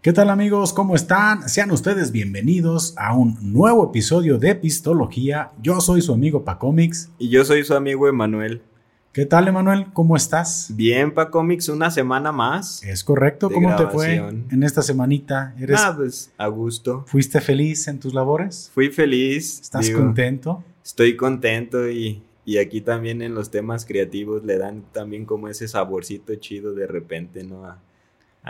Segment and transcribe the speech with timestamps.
[0.00, 0.72] ¿Qué tal amigos?
[0.72, 1.48] ¿Cómo están?
[1.48, 5.50] Sean ustedes bienvenidos a un nuevo episodio de Epistología.
[5.60, 7.10] Yo soy su amigo Pacomics.
[7.18, 8.62] Y yo soy su amigo Emanuel.
[9.10, 9.86] ¿Qué tal Emanuel?
[9.92, 10.70] ¿Cómo estás?
[10.76, 12.80] Bien, Pacomics, una semana más.
[12.84, 13.50] Es correcto.
[13.50, 15.52] ¿Cómo te fue en esta semanita?
[15.58, 17.02] ¿Eres, ah, pues a gusto.
[17.08, 18.70] ¿Fuiste feliz en tus labores?
[18.72, 19.60] Fui feliz.
[19.60, 20.62] ¿Estás contento?
[20.84, 25.66] Estoy contento y, y aquí también en los temas creativos le dan también como ese
[25.66, 27.64] saborcito chido de repente, ¿no?
[27.66, 27.80] A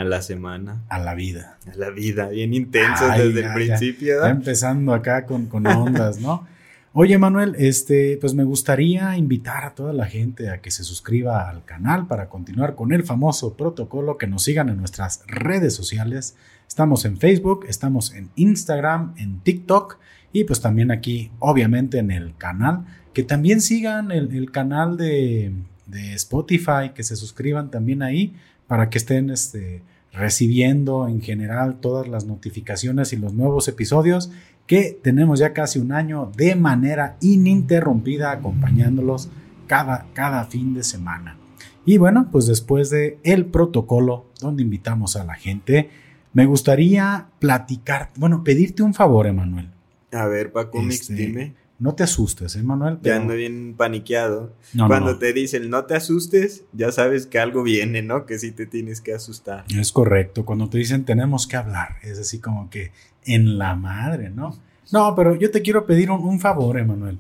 [0.05, 0.85] la semana.
[0.89, 1.59] A la vida.
[1.71, 4.23] A la vida, bien intenso desde el principio.
[4.23, 6.47] Ya, empezando acá con, con ondas, ¿no?
[6.93, 11.49] Oye, Manuel, este, pues me gustaría invitar a toda la gente a que se suscriba
[11.49, 16.35] al canal para continuar con el famoso protocolo, que nos sigan en nuestras redes sociales.
[16.67, 19.99] Estamos en Facebook, estamos en Instagram, en TikTok
[20.33, 22.85] y pues también aquí, obviamente, en el canal.
[23.13, 25.53] Que también sigan el, canal de,
[25.87, 28.35] de Spotify, que se suscriban también ahí
[28.67, 29.83] para que estén este,
[30.19, 34.31] recibiendo en general todas las notificaciones y los nuevos episodios
[34.67, 39.31] que tenemos ya casi un año de manera ininterrumpida acompañándolos
[39.67, 41.39] cada, cada fin de semana.
[41.87, 45.89] Y bueno, pues después de el protocolo donde invitamos a la gente,
[46.35, 49.71] me gustaría platicar, bueno, pedirte un favor, Emanuel.
[50.13, 51.55] A ver, Paco Mix, este, dime.
[51.79, 52.99] No te asustes, ¿eh, Manuel?
[53.03, 54.53] Ya ando bien paniqueado.
[54.89, 58.27] Cuando te dicen no te asustes, ya sabes que algo viene, ¿no?
[58.27, 59.65] Que sí te tienes que asustar.
[59.77, 60.45] Es correcto.
[60.45, 62.91] Cuando te dicen tenemos que hablar, es así como que
[63.25, 64.59] en la madre, ¿no?
[64.91, 67.19] No, pero yo te quiero pedir un, favor, Emanuel.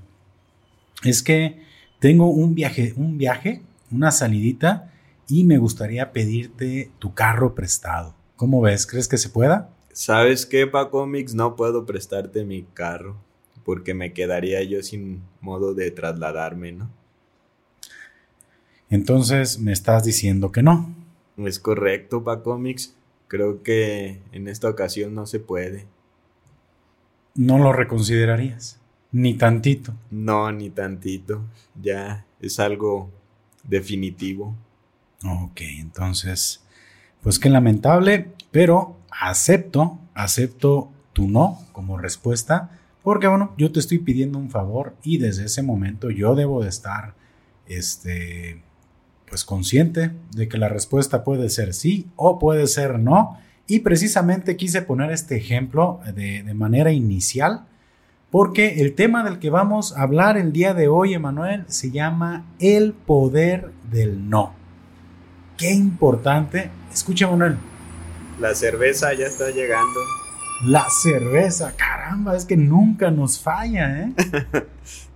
[1.05, 1.63] Es que
[2.01, 4.91] tengo un viaje, un viaje, una salidita,
[5.29, 8.15] y me gustaría pedirte tu carro prestado.
[8.35, 8.87] ¿Cómo ves?
[8.87, 9.69] ¿Crees que se pueda?
[9.93, 11.35] ¿Sabes qué, Paco Mix?
[11.35, 13.28] No puedo prestarte mi carro
[13.69, 16.89] porque me quedaría yo sin modo de trasladarme, ¿no?
[18.89, 20.95] Entonces me estás diciendo que no.
[21.37, 22.95] Es correcto, Pacomics.
[23.27, 25.85] Creo que en esta ocasión no se puede.
[27.35, 28.81] ¿No lo reconsiderarías?
[29.13, 29.93] Ni tantito.
[30.11, 31.43] No, ni tantito.
[31.79, 33.11] Ya es algo
[33.65, 34.57] definitivo.
[35.27, 36.65] Ok, entonces,
[37.23, 42.71] pues qué lamentable, pero acepto, acepto tu no como respuesta
[43.09, 46.69] porque bueno, yo te estoy pidiendo un favor y desde ese momento yo debo de
[46.69, 47.15] estar,
[47.67, 48.61] este,
[49.27, 53.39] pues consciente de que la respuesta puede ser sí o puede ser no.
[53.67, 57.65] Y precisamente quise poner este ejemplo de, manera inicial
[58.31, 62.45] porque el tema del que vamos a hablar el día de hoy, Emanuel, se llama
[62.59, 64.53] el poder del no.
[65.57, 66.71] Qué importante.
[66.93, 67.57] Escucha, Emanuel.
[68.39, 69.99] La cerveza ya está llegando.
[70.65, 74.13] La cerveza, caramba, es que nunca nos falla, ¿eh?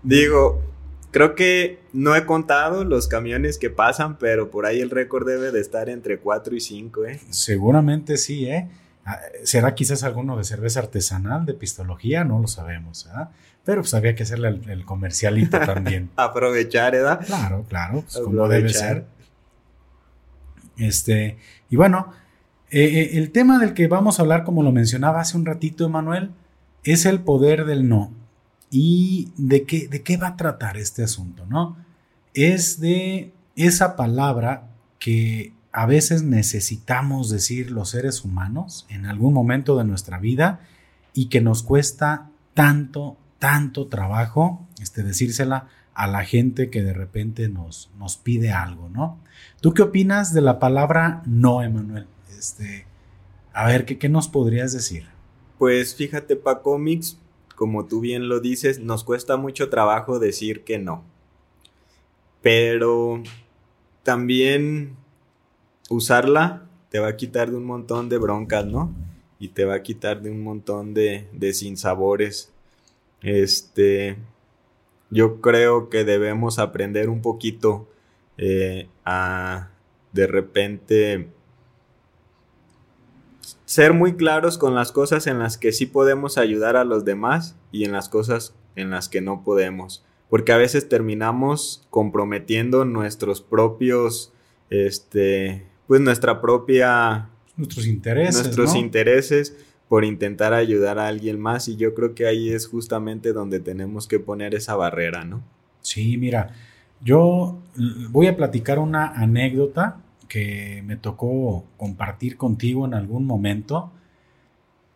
[0.04, 0.62] Digo,
[1.10, 5.50] creo que no he contado los camiones que pasan, pero por ahí el récord debe
[5.50, 7.20] de estar entre 4 y 5, ¿eh?
[7.30, 8.68] Seguramente sí, ¿eh?
[9.04, 12.22] Ah, ¿Será quizás alguno de cerveza artesanal, de pistología?
[12.22, 13.26] No lo sabemos, ¿eh?
[13.64, 16.10] Pero pues había que hacerle el, comercialito también.
[16.16, 17.24] Aprovechar, ¿verdad?
[17.24, 19.06] Claro, claro, pues como debe ser.
[20.76, 21.38] Este,
[21.68, 22.12] y bueno,
[22.72, 25.84] eh, eh, el tema del que vamos a hablar, como lo mencionaba hace un ratito,
[25.84, 26.30] Emanuel,
[26.84, 28.10] es el poder del no.
[28.70, 31.44] ¿Y de qué, de qué va a tratar este asunto?
[31.46, 31.76] ¿no?
[32.32, 39.76] Es de esa palabra que a veces necesitamos decir los seres humanos en algún momento
[39.76, 40.60] de nuestra vida
[41.12, 47.50] y que nos cuesta tanto, tanto trabajo este, decírsela a la gente que de repente
[47.50, 49.18] nos, nos pide algo, ¿no?
[49.60, 52.06] ¿Tú qué opinas de la palabra no, Emanuel?
[52.42, 52.86] Este,
[53.52, 55.06] a ver, ¿qué, nos podrías decir?
[55.58, 57.16] Pues fíjate, Paco Mix,
[57.54, 61.04] como tú bien lo dices, nos cuesta mucho trabajo decir que no.
[62.40, 63.22] Pero
[64.02, 64.96] también
[65.88, 68.92] usarla te va a quitar de un montón de broncas, ¿no?
[69.38, 72.50] Y te va a quitar de un montón de, de sinsabores.
[73.20, 74.16] Este,
[75.10, 77.88] yo creo que debemos aprender un poquito
[78.36, 79.70] eh, a
[80.12, 81.28] de repente
[83.72, 87.56] ser muy claros con las cosas en las que sí podemos ayudar a los demás
[87.70, 90.04] y en las cosas en las que no podemos.
[90.28, 94.30] Porque a veces terminamos comprometiendo nuestros propios,
[94.68, 97.30] este, pues nuestra propia...
[97.56, 98.42] Nuestros intereses.
[98.42, 99.56] Nuestros intereses
[99.88, 104.06] por intentar ayudar a alguien más y yo creo que ahí es justamente donde tenemos
[104.06, 105.42] que poner esa barrera, ¿no?
[105.80, 106.54] Sí, mira,
[107.00, 107.58] yo
[108.10, 109.96] voy a platicar una anécdota
[110.32, 113.92] que me tocó compartir contigo en algún momento,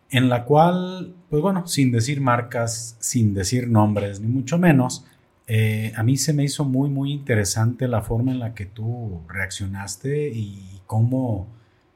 [0.08, 5.04] en la cual, pues bueno, sin decir marcas, sin decir nombres, ni mucho menos,
[5.46, 9.20] eh, a mí se me hizo muy, muy interesante la forma en la que tú
[9.28, 11.48] reaccionaste y cómo,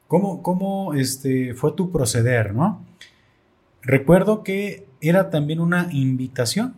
[0.07, 2.85] ¿Cómo, cómo este, fue tu proceder, no?
[3.81, 6.75] Recuerdo que era también una invitación,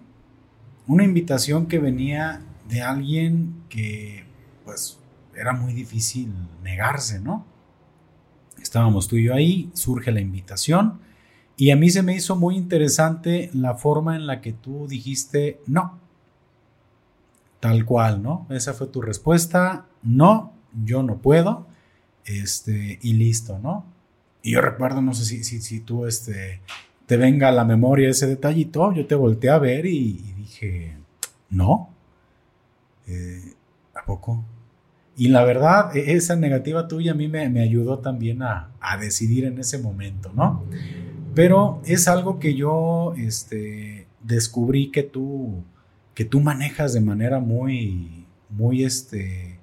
[0.87, 4.23] una invitación que venía de alguien que,
[4.63, 4.99] pues,
[5.35, 7.45] era muy difícil negarse, ¿no?
[8.61, 10.99] Estábamos tú y yo ahí, surge la invitación
[11.57, 15.61] y a mí se me hizo muy interesante la forma en la que tú dijiste
[15.67, 15.99] no.
[17.59, 18.47] Tal cual, ¿no?
[18.49, 20.53] Esa fue tu respuesta, no,
[20.83, 21.67] yo no puedo,
[22.25, 23.85] este, y listo, ¿no?
[24.41, 26.61] Y yo recuerdo, no sé si, si, si tú este,
[27.05, 30.97] te venga a la memoria ese detallito, yo te volteé a ver y, dije,
[31.49, 31.89] no,
[33.07, 33.53] eh,
[33.93, 34.43] ¿a poco?
[35.15, 38.69] Y la verdad, e, esa negativa tuya a mí me, ayudó también a,
[38.99, 40.65] decidir en ese momento, ¿no?
[41.33, 45.63] Pero es algo que yo este, descubrí que tú,
[46.13, 49.57] que tú manejas de manera muy, muy este,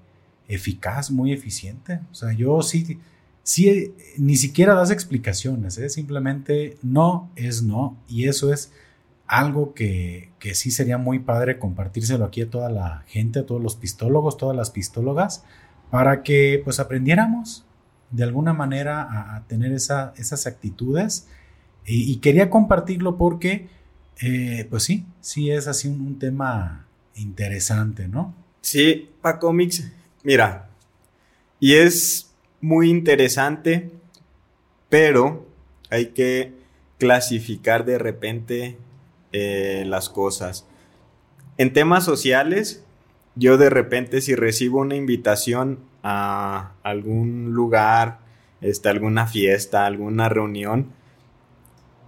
[0.48, 2.00] eficaz, muy eficiente.
[2.10, 2.98] O sea, yo sí,
[3.42, 5.88] sí, ni siquiera das explicaciones, ¿eh?
[5.88, 7.96] simplemente no es no.
[8.08, 8.72] Y eso es
[9.30, 13.62] algo que, que, sí sería muy padre compartírselo aquí a toda la gente, a todos
[13.62, 15.44] los pistólogos, todas las pistólogas,
[15.88, 17.64] para que pues aprendiéramos
[18.10, 21.28] de alguna manera a, tener esa, esas actitudes.
[21.86, 23.68] Y, quería compartirlo porque,
[24.20, 28.34] eh, pues sí, sí es así un, tema interesante, ¿no?
[28.60, 29.90] Sí, para cómics,
[30.22, 30.68] mira,
[31.58, 32.30] y es
[32.60, 33.90] muy interesante,
[34.88, 35.46] pero
[35.88, 36.52] hay que
[36.98, 38.76] clasificar de repente
[39.32, 40.66] eh, las cosas.
[41.58, 42.84] En temas sociales,
[43.34, 48.18] yo de repente si recibo una invitación a algún lugar,
[48.60, 50.92] este, alguna fiesta, alguna reunión,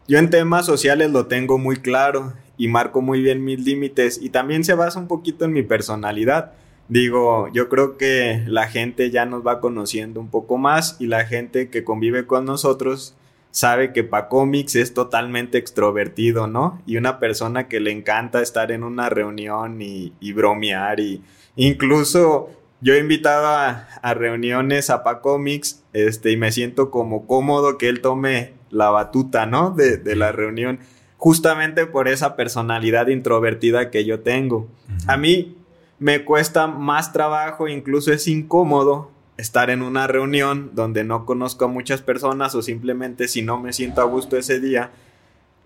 [0.08, 4.30] yo en temas sociales lo tengo muy claro y marco muy bien mis límites y
[4.30, 6.52] también se basa un poquito en mi personalidad.
[6.88, 11.24] Digo, yo creo que la gente ya nos va conociendo un poco más y la
[11.24, 13.14] gente que convive con nosotros
[13.52, 16.82] sabe que pa cómics es totalmente extrovertido, ¿no?
[16.86, 21.22] Y una persona que le encanta estar en una reunión y, bromear y
[21.54, 22.50] incluso
[22.80, 27.88] yo he invitado a, reuniones a pa cómics este, y me siento como cómodo que
[27.88, 29.70] él tome la batuta, ¿no?
[29.70, 30.80] De, de la reunión,
[31.18, 34.66] justamente por esa personalidad introvertida que yo tengo.
[35.06, 35.58] A mí
[35.98, 41.68] me cuesta más trabajo, incluso es incómodo estar en una reunión donde no conozco a
[41.68, 44.90] muchas personas o simplemente si no me siento a gusto ese día,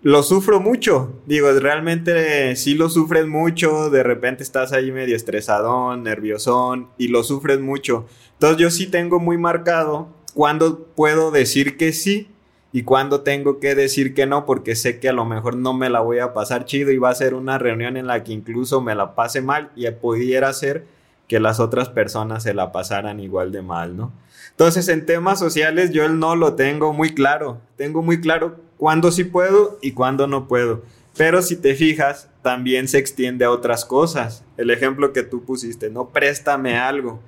[0.01, 1.13] lo sufro mucho.
[1.25, 7.23] Digo, realmente sí lo sufres mucho, de repente estás ahí medio estresadón, nerviosón y lo
[7.23, 8.05] sufres mucho.
[8.33, 12.27] Entonces yo sí tengo muy marcado cuando puedo decir que sí
[12.71, 15.89] y cuando tengo que decir que no porque sé que a lo mejor no me
[15.89, 18.81] la voy a pasar chido y va a ser una reunión en la que incluso
[18.81, 20.85] me la pase mal y pudiera ser
[21.27, 24.13] que las otras personas se la pasaran igual de mal, ¿no?
[24.51, 27.61] Entonces, en temas sociales yo el no lo tengo muy claro.
[27.75, 30.83] Tengo muy claro cuándo sí puedo y cuándo no puedo.
[31.17, 34.43] Pero si te fijas, también se extiende a otras cosas.
[34.55, 37.19] El ejemplo que tú pusiste, no préstame algo,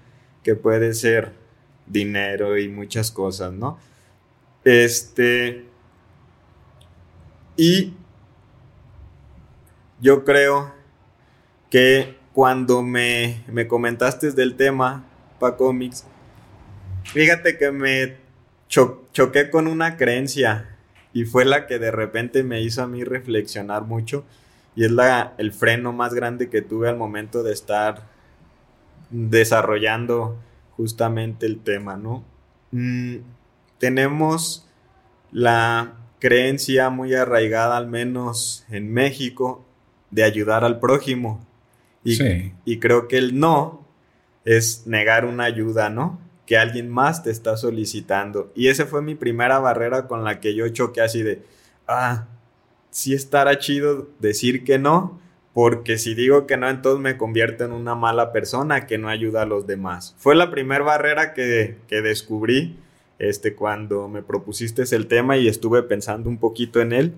[0.44, 1.34] que puede ser
[1.88, 3.78] dinero y muchas cosas, ¿no?
[4.64, 5.66] Este.
[7.58, 7.94] Y
[10.00, 10.74] yo creo
[11.70, 15.04] que cuando me, me comentaste del tema,
[15.40, 16.06] para cómics,
[17.06, 18.18] fíjate que me
[18.68, 20.76] choqué con una creencia
[21.14, 24.26] y fue la que de repente me hizo a mí reflexionar mucho
[24.76, 28.04] y es la, el freno más grande que tuve al momento de estar
[29.10, 30.38] desarrollando
[30.78, 32.24] justamente el tema, ¿no?
[32.72, 33.18] Mm,
[33.80, 34.68] tenemos
[35.32, 39.66] la creencia muy arraigada, al menos en México,
[40.12, 41.46] de ayudar al prójimo.
[42.04, 43.86] Y, creo que el no
[44.46, 46.20] es negar una ayuda, ¿no?
[46.46, 48.52] Que alguien más te está solicitando.
[48.56, 51.44] Y esa fue mi primera barrera con la que yo choqué así de,
[51.88, 52.28] ah,
[52.90, 55.20] sí estará chido decir que no,
[55.54, 59.42] porque si digo que no, entonces me convierto en una mala persona que no ayuda
[59.42, 60.16] a los demás.
[60.18, 62.78] Fue la primera barrera que, que descubrí
[63.20, 67.14] este, cuando me propusiste el tema y estuve pensando un poquito en él.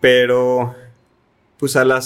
[0.00, 0.76] Pero
[1.58, 2.00] pues a la,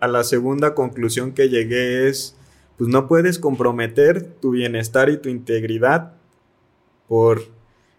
[0.00, 2.36] a la segunda conclusión que llegué es,
[2.76, 6.12] pues no puedes comprometer tu bienestar y tu integridad
[7.08, 7.42] por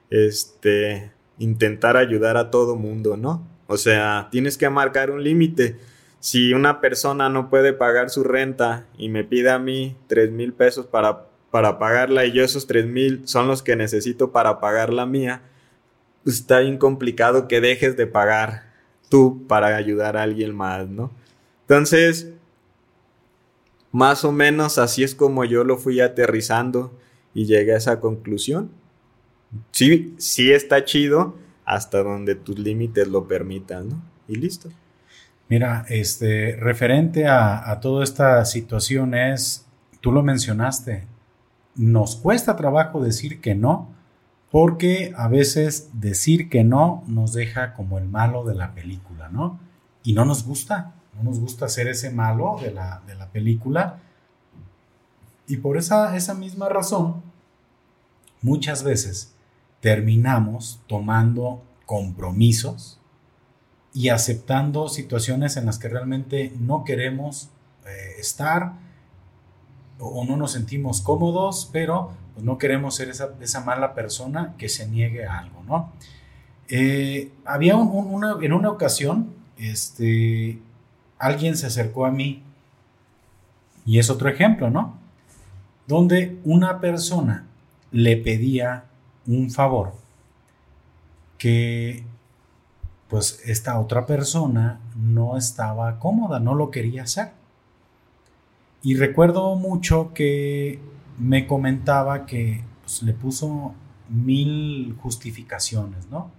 [0.09, 3.47] este intentar ayudar a todo mundo, ¿no?
[3.67, 5.77] O sea, tienes que marcar un límite.
[6.19, 10.53] Si una persona no puede pagar su renta y me pide a mí tres mil
[10.53, 14.91] pesos para, para pagarla y yo esos tres mil son los que necesito para pagar
[14.91, 15.43] la mía,
[16.23, 18.68] pues está bien complicado que dejes de pagar
[19.09, 21.11] tú para ayudar a alguien más, ¿no?
[21.61, 22.33] Entonces,
[23.91, 26.97] más o menos así es como yo lo fui aterrizando
[27.33, 28.71] y llegué a esa conclusión.
[29.71, 31.35] Sí, sí está chido
[31.65, 34.01] hasta donde tus límites lo permitan, ¿no?
[34.27, 34.69] Y listo.
[35.47, 39.65] Mira, este, referente a, a toda esta situación es,
[40.01, 41.07] tú lo mencionaste,
[41.75, 43.89] nos cuesta trabajo decir que no,
[44.51, 49.59] porque a veces decir que no nos deja como el malo de la película, ¿no?
[50.03, 53.99] Y no nos gusta, no nos gusta ser ese malo de la, de la película.
[55.47, 57.21] Y por esa, esa misma razón,
[58.41, 59.33] muchas veces
[59.81, 62.99] terminamos tomando compromisos
[63.93, 67.49] y aceptando situaciones en las que realmente no queremos
[67.85, 68.73] eh, estar
[69.99, 74.87] o no nos sentimos cómodos, pero pues, no queremos ser esa, mala persona que se
[74.87, 75.91] niegue a algo, ¿no?
[76.69, 80.57] Eh, había una, en una ocasión, este,
[81.17, 82.43] alguien se acercó a mí,
[83.85, 84.97] y es otro ejemplo, ¿no?
[85.85, 87.45] Donde una persona
[87.91, 88.85] le pedía
[89.27, 89.93] un favor
[91.37, 92.03] que
[93.09, 97.31] pues esta otra persona no estaba cómoda, no lo quería hacer.
[98.81, 100.79] Y recuerdo mucho que
[101.19, 103.75] me comentaba que pues, le puso
[104.09, 106.31] mil justificaciones, ¿no?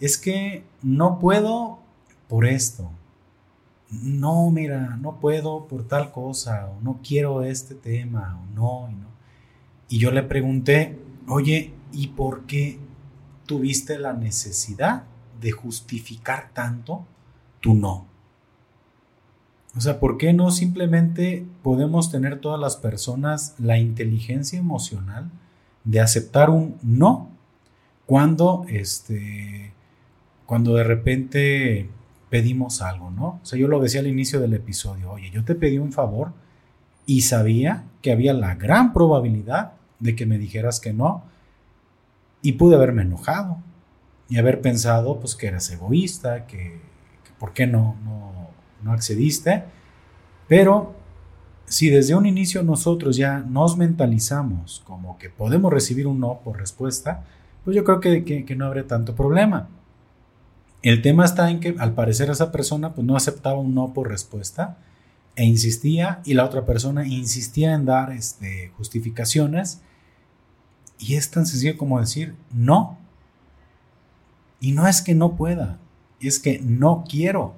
[0.00, 1.78] Es que no puedo
[2.28, 2.90] por esto.
[3.90, 8.94] No, mira, no puedo por tal cosa, o no quiero este tema, o no, y
[8.94, 9.08] no.
[9.88, 12.78] Y yo le pregunté, oye, ¿y por qué
[13.46, 15.04] tuviste la necesidad
[15.40, 17.04] de justificar tanto
[17.60, 18.09] tu no?
[19.76, 25.30] O sea, ¿por qué no simplemente podemos tener todas las personas la inteligencia emocional
[25.84, 27.30] de aceptar un no
[28.06, 29.72] cuando este
[30.44, 31.88] cuando de repente
[32.28, 33.40] pedimos algo, ¿no?
[33.42, 36.32] O sea, yo lo decía al inicio del episodio, oye, yo te pedí un favor
[37.06, 41.22] y sabía que había la gran probabilidad de que me dijeras que no
[42.42, 43.58] y pude haberme enojado
[44.28, 46.80] y haber pensado pues que eras egoísta, que,
[47.38, 47.94] por qué no
[48.82, 49.64] no accediste,
[50.48, 50.94] pero
[51.70, 56.58] si desde un inicio nosotros ya nos mentalizamos como que podemos recibir un no por
[56.58, 57.24] respuesta,
[57.64, 59.68] pues yo creo que, no habría tanto problema.
[60.82, 64.08] El tema está en que al parecer esa persona pues no aceptaba un no por
[64.08, 64.78] respuesta
[65.36, 69.80] e insistía y la otra persona insistía en dar este, justificaciones
[70.98, 72.98] y es tan sencillo como decir no.
[74.60, 75.78] Y no es que no pueda,
[76.20, 77.54] es que no quiero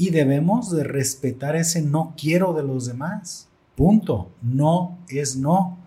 [0.00, 3.50] y debemos de respetar ese no quiero de los demás.
[3.76, 4.30] Punto.
[4.40, 5.78] No es no.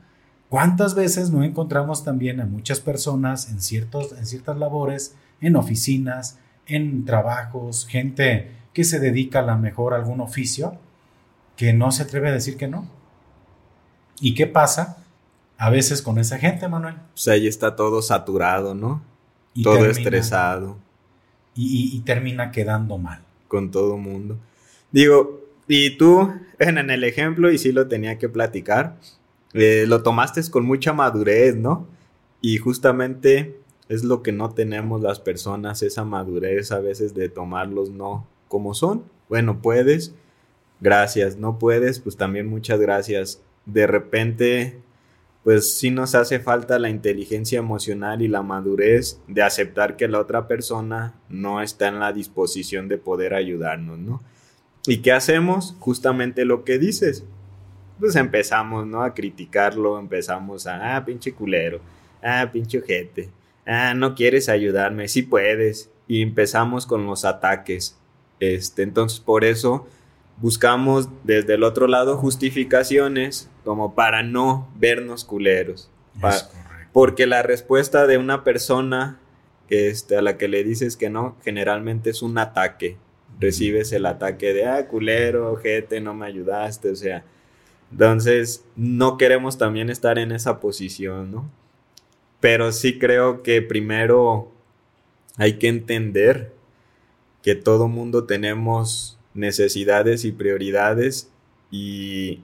[0.50, 6.38] ¿Cuántas veces no encontramos también a muchas personas en, ciertos, en ciertas labores, en oficinas,
[6.68, 10.78] en trabajos, gente que se dedica a la mejor a algún oficio,
[11.58, 12.86] que no se atreve a decir que no?
[14.22, 14.98] ¿Y qué pasa
[15.58, 16.98] a veces con esa gente, Manuel?
[17.14, 19.02] Pues ahí está todo saturado, ¿no?
[19.64, 20.78] todo estresado.
[21.56, 24.40] y termina quedando mal con todo mundo.
[24.92, 28.98] Digo, y tú, en, el ejemplo, y sí lo tenía que platicar,
[29.54, 31.86] eh, lo tomaste con mucha madurez, ¿no?
[32.42, 37.92] Y justamente es lo que no tenemos las personas, esa madurez a veces de tomarlos
[37.92, 39.04] no como son.
[39.30, 40.16] Bueno, puedes,
[40.82, 43.40] gracias, no puedes, pues también muchas gracias.
[43.68, 44.80] De repente
[45.44, 50.20] pues sí nos hace falta la inteligencia emocional y la madurez de aceptar que la
[50.20, 54.22] otra persona no está en la disposición de poder ayudarnos, ¿no?
[54.88, 55.76] ¿Y qué hacemos?
[55.80, 57.26] Justamente lo que dices.
[58.00, 59.04] Pues empezamos, ¿no?
[59.04, 61.80] A criticarlo, empezamos a, ah, pinche culero,
[62.22, 63.30] ah, pinche ojete,
[63.66, 65.90] ah, no quieres ayudarme, sí puedes.
[66.08, 67.98] Y empezamos con los ataques.
[68.40, 69.88] Este, entonces por eso
[70.38, 75.90] buscamos desde el otro lado justificaciones como para no vernos culeros.
[76.92, 79.20] porque la respuesta de una persona
[79.70, 82.98] este, a la que le dices que no, generalmente es un ataque.
[83.40, 87.24] Recibes el ataque de, ah, culero, ojete, no me ayudaste, o sea.
[87.92, 91.50] Entonces, no queremos también estar en esa posición, ¿no?
[92.40, 94.52] Pero sí creo que primero
[95.38, 96.54] hay que entender
[97.42, 101.30] que todo mundo tenemos necesidades y prioridades
[101.72, 102.42] y,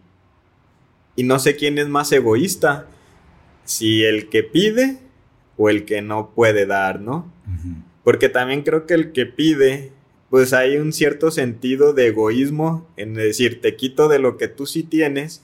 [1.15, 2.87] y no sé quién es más egoísta,
[3.63, 4.97] si el que pide
[5.57, 7.31] o el que no puede dar, ¿no?
[8.03, 9.91] Porque también creo que el que pide,
[10.29, 14.65] pues hay un cierto sentido de egoísmo en decir, te quito de lo que tú
[14.65, 15.43] sí tienes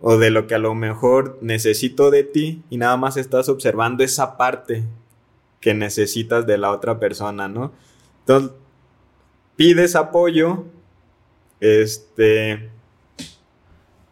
[0.00, 4.04] o de lo que a lo mejor necesito de ti y nada más estás observando
[4.04, 4.84] esa parte
[5.60, 7.72] que necesitas de la otra persona, ¿no?
[8.20, 8.52] Entonces,
[9.56, 10.64] pides apoyo,
[11.60, 12.70] este,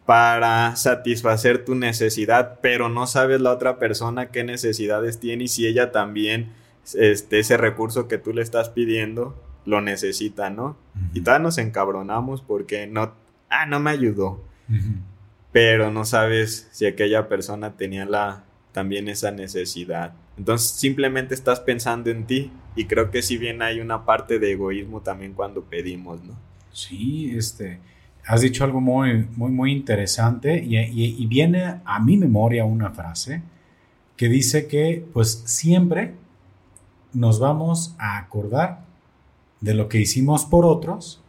[0.05, 5.65] para satisfacer tu necesidad, pero no sabes la otra persona qué necesidades tiene y si
[5.65, 6.51] ella también,
[6.93, 9.35] este, ese recurso que tú le estás pidiendo,
[9.65, 10.77] lo necesita, ¿no?
[11.13, 13.13] Y todas nos encabronamos porque no,
[13.49, 14.43] ah, no me ayudó.
[15.51, 20.13] Pero no sabes si aquella persona tenía la, también esa necesidad.
[20.37, 24.53] Entonces simplemente estás pensando en ti y creo que si bien hay una parte de
[24.53, 26.33] egoísmo también cuando pedimos, ¿no?
[26.71, 27.79] Sí, este,
[28.25, 33.43] has dicho algo muy, muy, muy interesante y, y viene a mi memoria una frase
[34.17, 36.15] que dice que pues siempre
[37.13, 38.85] nos vamos a acordar
[39.61, 41.21] de lo que hicimos por otros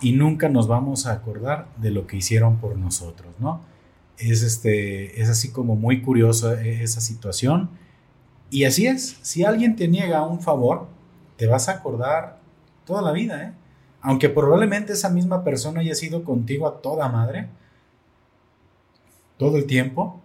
[0.00, 3.60] y nunca nos vamos a acordar de lo que hicieron por nosotros, ¿no?
[4.18, 7.70] Es, este, es así como muy curioso e, esa situación.
[8.50, 10.86] Y así es, si alguien te niega un favor,
[11.36, 12.38] te vas a acordar
[12.84, 13.52] toda la vida, ¿eh?
[14.00, 17.48] Aunque probablemente esa misma persona haya sido contigo a toda madre,
[19.38, 20.20] todo el tiempo,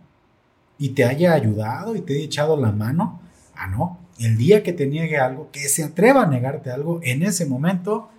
[0.77, 3.21] y te haya ayudado y te haya echado la mano,
[3.55, 7.23] ah, no, el día que te niegue algo, que se atreva a negarte algo, en
[7.23, 8.09] ese momento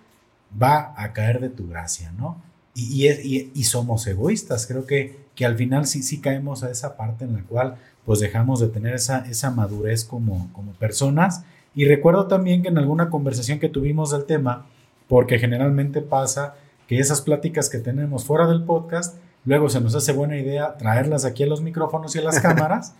[0.61, 2.41] va a caer de tu gracia, ¿no?
[2.73, 3.07] Y,
[3.53, 7.33] y, somos egoístas, creo que, que al final sí, sí caemos a esa parte en
[7.33, 11.43] la cual pues dejamos de tener esa, esa madurez como, como personas.
[11.73, 14.65] Y recuerdo también que en alguna conversación que tuvimos del tema,
[15.07, 16.55] porque generalmente pasa
[16.87, 21.25] que esas pláticas que tenemos fuera del podcast, luego se nos hace buena idea traerlas
[21.25, 22.95] aquí a los micrófonos y a las cámaras.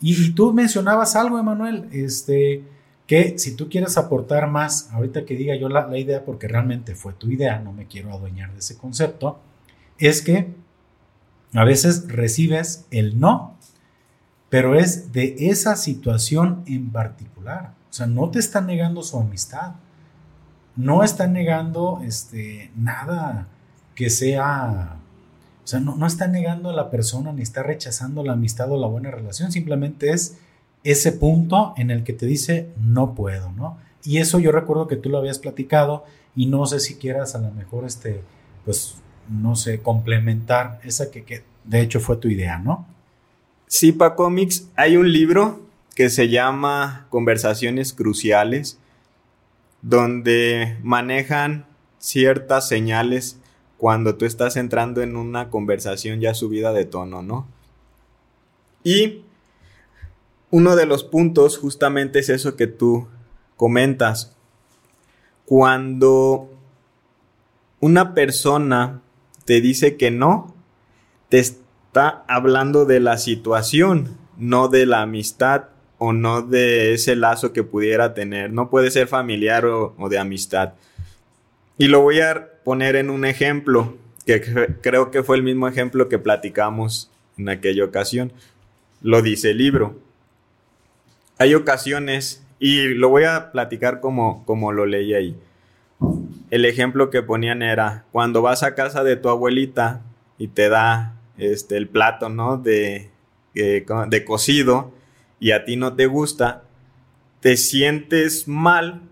[0.00, 2.64] Y, y, tú mencionabas algo, Emanuel, este,
[3.06, 7.12] que si tú quieres aportar más, ahorita que diga yo la, idea, porque realmente fue
[7.12, 9.40] tu idea, no me quiero adueñar de ese concepto,
[9.98, 10.54] es que
[11.54, 13.56] a veces recibes el no,
[14.50, 17.74] pero es de esa situación en particular.
[17.90, 19.72] O sea, no te está negando su amistad,
[20.76, 23.46] no está negando este, nada
[23.94, 24.96] que sea,
[25.62, 28.78] o sea, no, no está negando a la persona ni está rechazando la amistad o
[28.78, 30.38] la buena relación, simplemente es
[30.82, 33.78] ese punto en el que te dice no puedo, ¿no?
[34.04, 36.04] Y eso yo recuerdo que tú lo habías platicado
[36.36, 38.22] y no sé si quieras a lo mejor, este,
[38.64, 38.96] pues,
[39.28, 42.86] no sé, complementar esa que, que de hecho fue tu idea, ¿no?
[43.66, 44.14] Sí, para
[44.76, 45.60] hay un libro
[45.94, 48.78] que se llama Conversaciones Cruciales,
[49.82, 51.66] donde manejan
[51.98, 53.38] ciertas señales
[53.78, 57.46] cuando tú estás entrando en una conversación ya subida de tono, ¿no?
[58.82, 59.24] Y
[60.50, 63.08] uno de los puntos justamente es eso que tú
[63.56, 64.36] comentas.
[65.46, 66.50] Cuando
[67.80, 69.02] una persona
[69.44, 70.54] te dice que no,
[71.28, 75.66] te está hablando de la situación, no de la amistad
[75.98, 78.52] o no de ese lazo que pudiera tener.
[78.52, 80.74] No puede ser familiar o, de amistad.
[81.78, 84.40] Y lo voy a poner en un ejemplo, que
[84.80, 88.32] creo que fue el mismo ejemplo que platicamos en aquella ocasión.
[89.02, 90.04] Lo dice el libro
[91.38, 95.36] hay ocasiones, y lo voy a platicar como, como lo leí ahí.
[96.54, 100.02] El ejemplo que ponían era cuando vas a casa de tu abuelita
[100.38, 102.58] y te da este, el plato, ¿no?
[102.58, 103.10] De,
[103.54, 104.92] de cocido
[105.40, 106.62] y a ti no te gusta,
[107.40, 109.02] te sientes mal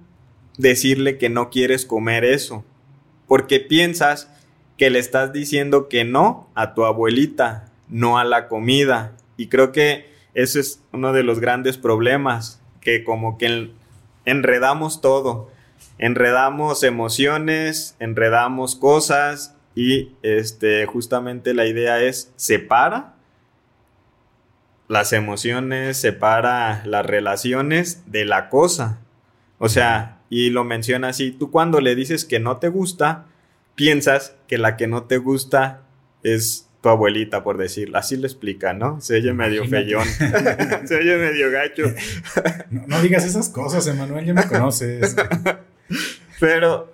[0.56, 2.64] decirle que no quieres comer eso,
[3.26, 4.30] porque piensas
[4.78, 9.16] que le estás diciendo que no a tu abuelita, no a la comida.
[9.36, 13.72] Y creo que eso es uno de los grandes problemas, que como que
[14.26, 15.50] enredamos todo,
[16.02, 23.14] enredamos emociones, enredamos cosas y este justamente la idea es separa
[24.88, 28.98] las emociones, separa las relaciones de la cosa.
[29.58, 33.26] O sea, y lo menciona así, tú cuando le dices que no te gusta,
[33.76, 35.82] piensas que la que no te gusta
[36.24, 37.96] es tu abuelita, por decirlo.
[37.96, 39.00] Así lo explica, ¿no?
[39.00, 40.08] Se oye medio feyón.
[40.84, 41.84] Se oye medio gacho.
[42.88, 45.14] No, digas esas cosas, Emanuel, ya me conoces.
[46.40, 46.92] Pero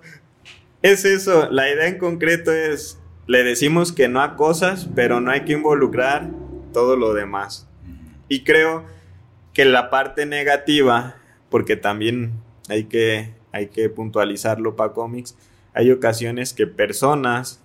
[0.81, 5.31] es eso, la idea en concreto es, le decimos que no a cosas, pero no
[5.31, 6.29] hay que involucrar
[6.73, 7.67] todo lo demás.
[8.27, 8.85] Y creo
[9.53, 11.15] que la parte negativa,
[11.49, 12.33] porque también
[12.69, 15.35] hay que, hay que puntualizarlo para cómics,
[15.73, 17.61] hay ocasiones que personas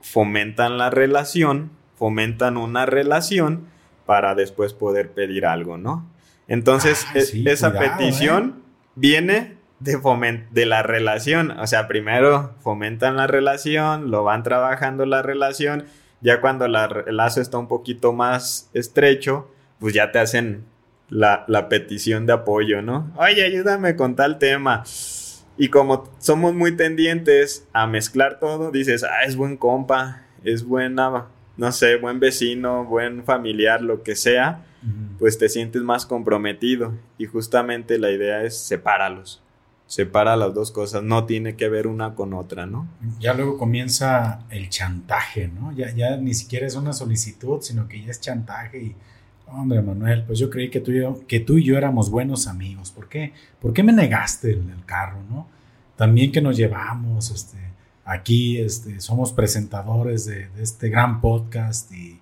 [0.00, 3.68] fomentan la relación, fomentan una relación
[4.06, 6.10] para después poder pedir algo, ¿no?
[6.46, 8.62] Entonces, e, esa petición ¿eh?
[8.96, 9.53] viene
[9.84, 15.84] de, de la relación, o sea, primero fomentan la relación, lo van trabajando la relación,
[16.20, 16.72] ya cuando el
[17.16, 20.64] lazo está un poquito más estrecho, pues ya te hacen
[21.08, 23.12] la, la petición de apoyo, ¿no?
[23.16, 24.84] Oye, ayúdame con tal tema
[25.56, 31.26] y como somos muy tendientes a mezclar todo, dices, ah, es buen compa, es buena,
[31.56, 34.64] no sé, buen vecino, buen familiar, lo que sea,
[35.18, 36.94] pues te sientes más comprometido.
[37.18, 39.43] Y justamente la idea es sepáralos.
[39.86, 42.88] Separa las dos cosas, no tiene que ver una con otra, ¿no?
[43.20, 45.72] Ya luego comienza el chantaje, ¿no?
[45.72, 48.96] Ya, ya ni siquiera es una solicitud, sino que ya es chantaje y
[49.46, 52.46] Hombre, Manuel, pues yo creí que tú y yo, que tú y yo éramos buenos
[52.46, 52.90] amigos.
[52.90, 53.32] ¿Por qué?
[53.60, 55.46] ¿Por qué me negaste el, carro, no?
[55.96, 57.58] También que nos llevamos, este,
[58.04, 62.18] aquí, este, somos presentadores de, este gran podcast y,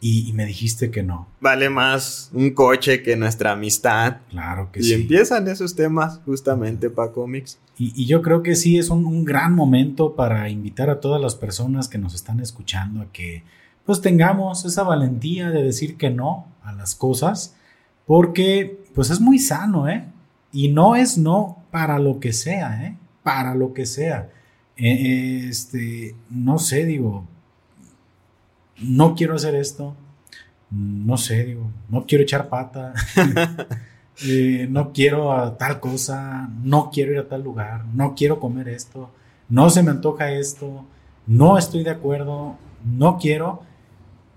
[0.00, 1.26] y, me dijiste que no.
[1.40, 4.18] Vale más un coche que nuestra amistad.
[4.30, 4.90] Claro que sí.
[4.90, 7.58] Y empiezan esos temas justamente para cómics.
[7.78, 11.20] Y, y, yo creo que sí es un, un gran momento para invitar a todas
[11.20, 13.42] las personas que nos están escuchando a que
[13.86, 17.54] pues tengamos esa valentía de decir que no a las cosas,
[18.04, 20.04] porque pues es muy sano, ¿eh?
[20.52, 22.96] Y no es no para lo que sea, ¿eh?
[23.22, 24.30] Para lo que sea.
[24.76, 27.26] Eh, este, no sé, digo,
[28.80, 29.94] no quiero hacer esto,
[30.70, 32.92] no sé, digo, no quiero echar pata,
[34.24, 38.68] eh, no quiero a tal cosa, no quiero ir a tal lugar, no quiero comer
[38.68, 39.10] esto,
[39.48, 40.84] no se me antoja esto,
[41.26, 43.62] no estoy de acuerdo, no quiero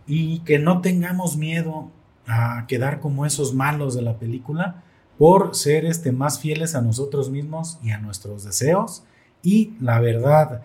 [0.08, 1.91] y que no tengamos miedo
[2.28, 4.84] a quedar como esos malos de la película
[5.17, 9.04] por ser este, más fieles a nosotros mismos y a nuestros deseos.
[9.43, 10.63] Y la verdad,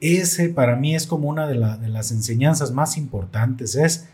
[0.00, 3.74] ese para mí es como una de, las enseñanzas más importantes.
[3.74, 4.08] Es,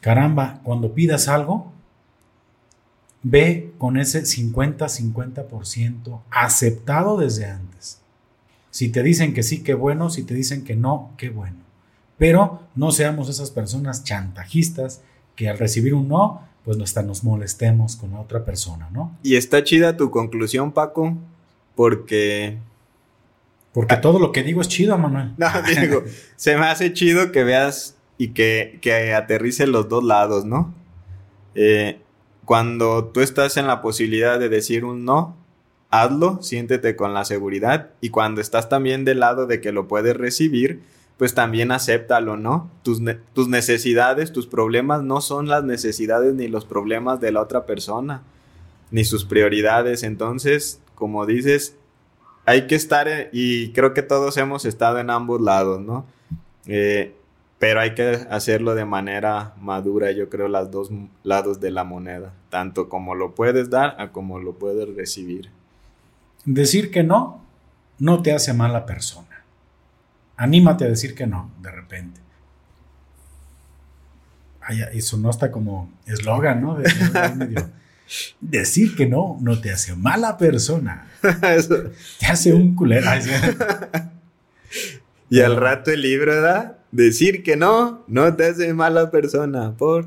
[0.00, 1.72] caramba, cuando pidas algo,
[3.22, 8.00] ve con ese 50-50% aceptado desde antes.
[8.70, 10.10] Si te dicen que sí, qué bueno.
[10.10, 11.56] Si te dicen que no, qué bueno.
[12.18, 15.00] Pero no seamos esas personas chantajistas
[15.34, 19.16] que al recibir un no, pues hasta nos molestemos con la otra persona, ¿no?
[19.22, 21.16] Y está chida tu conclusión, Paco,
[21.74, 22.58] porque...
[23.72, 25.32] Porque todo lo que digo es chido, Manuel.
[25.36, 25.48] No,
[25.80, 26.02] digo,
[26.36, 30.74] se me hace chido que veas y que, que aterrice los dos lados, ¿no?
[31.54, 32.00] Eh,
[32.44, 35.36] cuando tú estás en la posibilidad de decir un no,
[35.90, 37.90] hazlo, siéntete con la seguridad.
[38.00, 40.82] Y cuando estás también del lado de que lo puedes recibir,
[41.16, 42.70] pues también acéptalo, ¿no?
[42.82, 43.00] Tus,
[43.34, 48.22] tus necesidades, tus problemas no son las necesidades ni los problemas de la otra persona,
[48.90, 50.02] ni sus prioridades.
[50.02, 51.76] Entonces, como dices,
[52.50, 56.04] hay que estar, y creo que todos hemos estado en ambos lados, ¿no?
[56.66, 57.14] Eh,
[57.60, 60.90] pero hay que hacerlo de manera madura, yo creo, los dos
[61.22, 65.50] lados de la moneda, tanto como lo puedes dar a como lo puedes recibir.
[66.44, 67.40] Decir que no
[68.00, 69.44] no te hace mala persona.
[70.36, 72.20] Anímate a decir que no, de repente.
[74.62, 76.78] Ay, eso no está como eslogan, ¿no?
[78.40, 81.08] decir que no no te hace mala persona.
[81.20, 83.10] te hace un culero.
[85.30, 90.06] y al rato el libro da decir que no no te hace mala persona por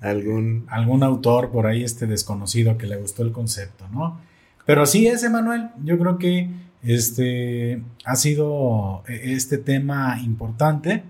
[0.00, 4.18] algún algún autor por ahí este desconocido que le gustó el concepto, ¿no?
[4.66, 5.70] Pero sí es, Emanuel.
[5.82, 6.50] Yo creo que
[6.82, 11.04] este, ha sido eh, este tema importante,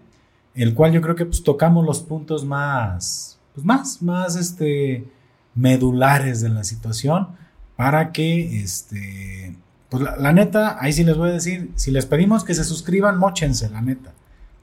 [0.55, 5.05] el cual yo creo que pues, tocamos los puntos más, pues, más, más este,
[5.55, 7.29] medulares de la situación
[7.77, 9.57] para que, este,
[9.89, 13.19] pues la, neta, ahí sí les voy a decir, si les pedimos que se suscriban,
[13.19, 14.13] mochense, la neta.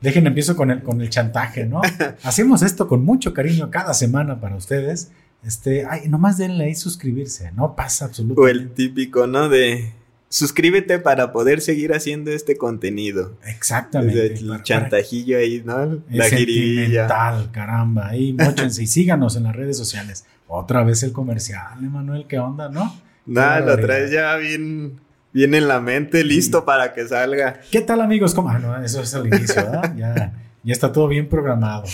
[0.02, 1.82] Dejen, empiezo con el, con el chantaje, ¿no?
[2.24, 5.12] Hacemos esto con mucho cariño cada semana para ustedes.
[5.46, 8.42] Este, ay, nomás denle ahí suscribirse, no pasa absolutamente.
[8.42, 9.50] O el típico, ¿no?
[9.50, 9.94] De
[10.32, 13.38] suscríbete para poder seguir haciendo este contenido.
[13.46, 14.36] Exactamente.
[14.36, 16.02] El chantajillo ahí, ¿no?
[16.10, 17.08] La girilla.
[17.52, 18.08] caramba.
[18.08, 20.26] Ahí, mochense y síganos en las redes sociales.
[20.54, 22.94] Otra vez el comercial, Emanuel, ¿qué onda, no?
[23.26, 25.00] Nada, lo traes ya bien,
[25.32, 27.62] bien en la mente, listo para que salga.
[27.72, 28.34] ¿Qué tal, amigos?
[28.34, 28.50] ¿Cómo?
[28.50, 29.96] Ah, no, eso es el inicio, ¿verdad?
[29.96, 31.86] ya, ya está todo bien programado.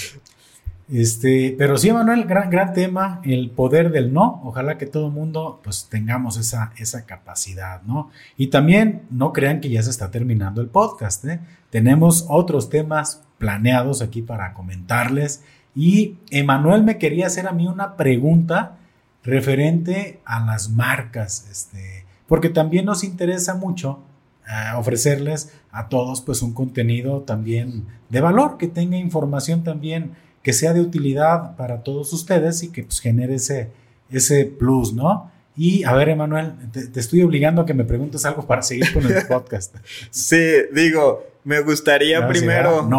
[0.91, 4.41] Este, pero sí, Manuel, gran, gran tema, el poder del no.
[4.43, 8.09] Ojalá que todo el mundo pues tengamos esa, esa capacidad, ¿no?
[8.37, 11.39] Y también no crean que ya se está terminando el podcast, ¿eh?
[11.69, 15.43] Tenemos otros temas planeados aquí para comentarles.
[15.77, 18.77] Y Emanuel me quería hacer a mí una pregunta
[19.23, 23.99] referente a las marcas, este, porque también nos interesa mucho
[24.47, 30.51] eh, ofrecerles a todos pues un contenido también de valor, que tenga información también que
[30.51, 33.69] sea de utilidad para todos ustedes y que pues, genere ese,
[34.09, 35.29] ese plus, ¿no?
[35.55, 39.05] Y a ver, Emanuel, te, estoy obligando a que me preguntes algo para seguir con
[39.05, 39.75] el podcast.
[40.09, 42.89] sí, digo, me gustaría primero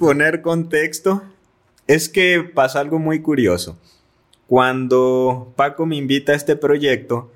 [0.00, 1.22] poner contexto.
[1.86, 3.78] Es que pasa algo muy curioso.
[4.46, 7.30] Cuando Paco me invita a este proyecto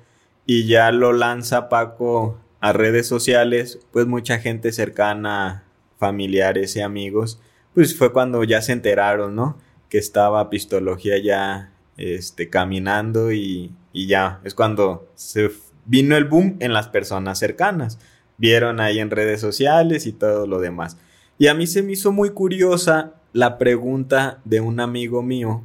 [0.45, 5.65] y ya lo lanza Paco a redes sociales, pues mucha gente cercana
[5.97, 7.39] familiares y amigos,
[7.75, 9.57] pues fue cuando ya se enteraron, ¿no?
[9.89, 15.51] Que estaba Pistología ya este, caminando y, y ya es cuando se
[15.85, 17.99] vino el boom en las personas cercanas.
[18.37, 20.97] Vieron ahí en redes sociales y todo lo demás.
[21.37, 25.61] Y a mí se me hizo muy curiosa la pregunta de un amigo mío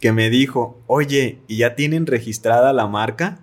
[0.00, 3.40] que me dijo, oye, ¿y ya tienen registrada la marca?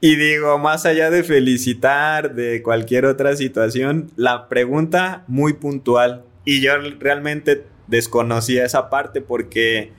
[0.00, 6.24] Y digo, más allá de felicitar, de cualquier otra situación, la pregunta muy puntual.
[6.44, 9.92] Y yo realmente desconocía esa parte porque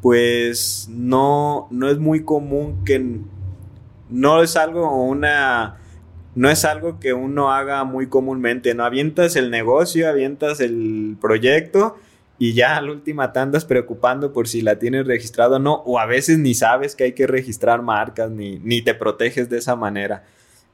[0.00, 3.20] pues no, no es muy común que
[4.08, 5.78] no es algo una
[6.36, 11.96] no es algo que uno haga muy comúnmente, no avientas el negocio, avientas el proyecto
[12.38, 15.76] y ya a la última te andas preocupando por si la tienes registrado o no,
[15.86, 19.56] o a veces ni sabes que hay que registrar marcas, ni, ni te proteges de
[19.56, 20.24] esa manera.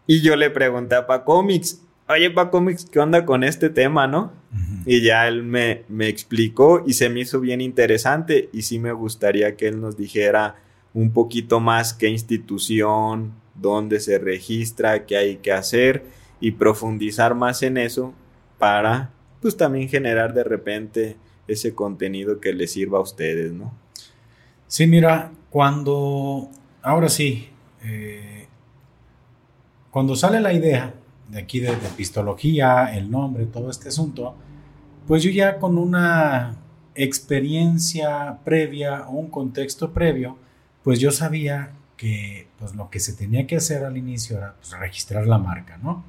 [0.04, 4.32] Y yo le pregunté a Pacomics, oye Pacomics, ¿qué onda con este tema, no?
[4.84, 8.90] Y ya él me, me explicó y se me hizo bien interesante y sí me
[8.90, 10.56] gustaría que él nos dijera
[10.92, 16.04] un poquito más qué institución, dónde se registra, qué hay que hacer
[16.40, 18.14] y profundizar más en eso
[18.58, 19.10] para
[19.40, 21.16] pues también generar de repente
[21.48, 23.74] ese contenido que les sirva a ustedes, ¿no?
[24.68, 26.48] Sí, mira, cuando,
[26.80, 27.48] ahora sí,
[27.84, 28.46] eh,
[29.90, 30.94] cuando sale la idea
[31.28, 34.34] de aquí de, de pistología, el nombre, todo este asunto,
[35.06, 36.56] pues yo ya con una
[36.94, 40.36] experiencia previa o un contexto previo,
[40.82, 44.70] pues yo sabía que pues lo que se tenía que hacer al inicio era pues,
[44.78, 46.04] registrar la marca, ¿no?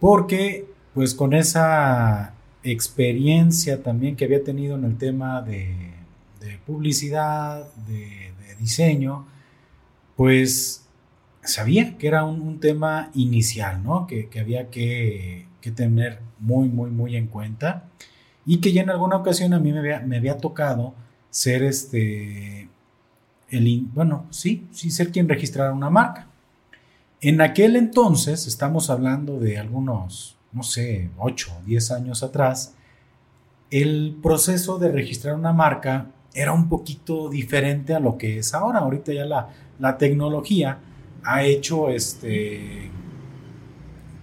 [0.00, 5.92] Porque pues con esa experiencia también que había tenido en el tema de,
[6.66, 9.24] publicidad, de, diseño,
[10.16, 10.84] pues
[11.44, 14.08] sabía que era un, tema inicial, ¿no?
[14.08, 15.46] Que, había que,
[15.76, 17.84] tener muy, muy, muy en cuenta
[18.44, 20.94] y que ya en alguna ocasión a mí me había, me había tocado
[21.30, 22.68] ser este
[23.92, 26.26] bueno, sí, sí ser quien registrara una marca.
[27.20, 32.74] En aquel entonces, estamos hablando de algunos, no sé, 8 o 10 años atrás,
[33.70, 38.80] el proceso de registrar una marca era un poquito diferente a lo que es ahora.
[38.80, 40.78] Ahorita ya la, la tecnología
[41.24, 42.90] ha hecho, este,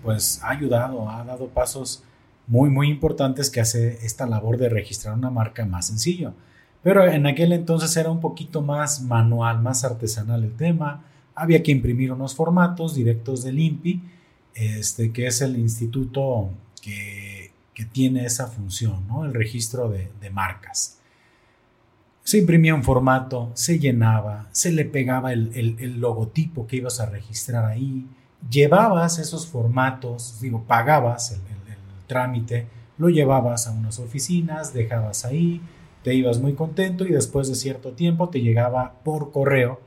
[0.04, 2.04] pues ha ayudado, ha dado pasos
[2.48, 6.34] muy, muy importantes que hace esta labor de registrar una marca más sencillo.
[6.82, 11.04] Pero en aquel entonces era un poquito más manual, más artesanal el tema.
[11.36, 14.02] Había que imprimir unos formatos directos del INPI,
[14.54, 17.52] este, que es el instituto que,
[17.94, 19.24] tiene esa función, ¿no?
[19.24, 21.00] el registro de, marcas.
[22.26, 27.63] Se imprimía un formato, se llenaba, se le pegaba el, logotipo que ibas a registrar
[27.63, 28.06] ahí,
[28.50, 31.39] llevabas esos formatos, digo, pagabas el
[32.06, 35.62] trámite, lo llevabas a unas oficinas, dejabas ahí,
[36.10, 39.80] te ibas muy contento y después de cierto tiempo te llegaba por correo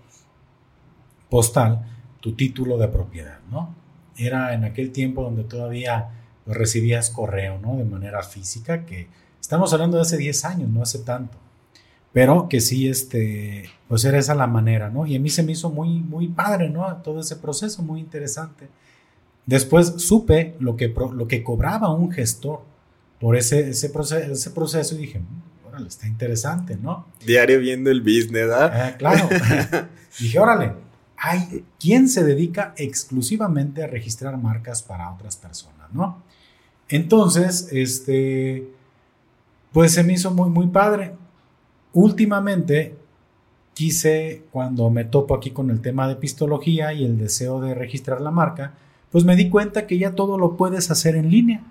[1.28, 1.84] postal
[2.20, 3.74] tu título de propiedad, ¿no?
[4.16, 6.10] Era en aquel tiempo donde todavía
[6.46, 7.76] recibías correo, ¿no?
[7.76, 9.08] De manera física, que
[9.40, 11.36] estamos hablando de hace 10 años, no hace tanto.
[12.12, 15.08] Pero que sí, este, pues era esa la manera, ¿no?
[15.08, 16.86] Y a mí se me hizo muy, muy padre, ¿no?
[16.98, 18.68] Todo ese proceso, muy interesante.
[19.44, 22.60] Después supe lo que, lo que cobraba un gestor
[23.18, 25.20] por ese, ese, proceso, ese proceso y dije,
[25.82, 27.06] órale, está interesante, ¿no?
[27.24, 28.72] Diario viendo el business, ¿verdad?
[28.74, 29.28] Ah, claro.
[30.18, 30.72] Dije, órale,
[31.16, 36.22] hay quien se dedica exclusivamente a registrar marcas para otras personas, ¿no?
[36.88, 38.68] Entonces, este,
[39.72, 41.14] pues se me hizo muy, muy padre.
[41.92, 42.96] Últimamente
[43.74, 48.20] quise, cuando me topo aquí con el tema de pistología y el deseo de registrar
[48.20, 48.74] la marca,
[49.10, 51.62] pues me di cuenta que ya todo lo puedes hacer en línea.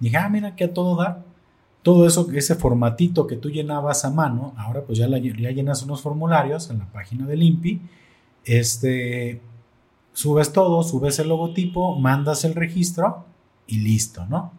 [0.00, 1.33] Dije, ah, mira que a todo dar
[1.84, 6.00] todo eso, ese formatito que tú llenabas a mano, ahora pues ya, ya llenas unos
[6.00, 7.82] formularios en la página del INPI,
[8.46, 9.42] este,
[10.14, 13.26] subes todo, subes el logotipo, mandas el registro
[13.66, 14.52] y listo, ¿no?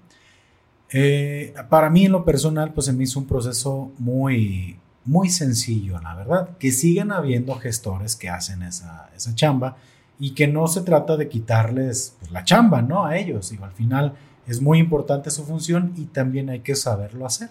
[0.92, 6.00] Eh, para mí en lo personal pues se me hizo un proceso muy, muy sencillo,
[6.02, 9.78] la verdad, que siguen habiendo gestores que hacen esa, esa chamba
[10.20, 13.04] y que no se trata de quitarles pues, la chamba, ¿no?
[13.04, 14.14] A ellos, digo, al final
[14.48, 17.50] es muy importante su función y también hay que saberlo hacer.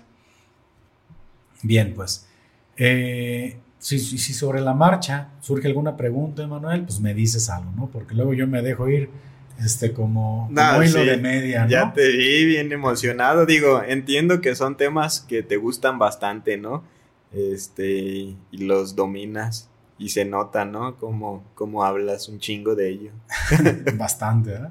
[1.63, 2.27] Bien, pues,
[2.77, 7.87] eh, si, sobre la marcha surge alguna pregunta, Emanuel, pues me dices algo, ¿no?
[7.89, 9.11] Porque luego yo me dejo ir
[9.63, 11.71] este como, como hilo de media, ¿no?
[11.71, 13.47] Ya te vi bien emocionado.
[13.47, 16.83] Digo, entiendo que son temas que te gustan bastante, ¿no?
[17.33, 17.89] Este,
[18.51, 20.97] y los dominas y se nota, ¿no?
[20.97, 23.11] Como, como hablas un chingo de ello.
[23.97, 24.69] bastante, ¿eh?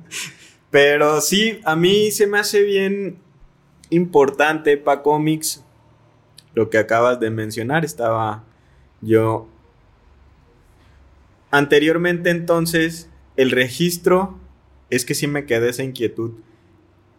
[0.74, 3.20] Pero sí, a mí se me hace bien
[3.92, 5.64] importante para cómics
[6.56, 7.86] lo que acabas de mencionar.
[7.86, 8.44] Estaba
[9.00, 9.48] yo
[11.52, 13.08] anteriormente entonces
[13.38, 14.40] el registro
[14.90, 16.32] es que sí me quedé esa inquietud.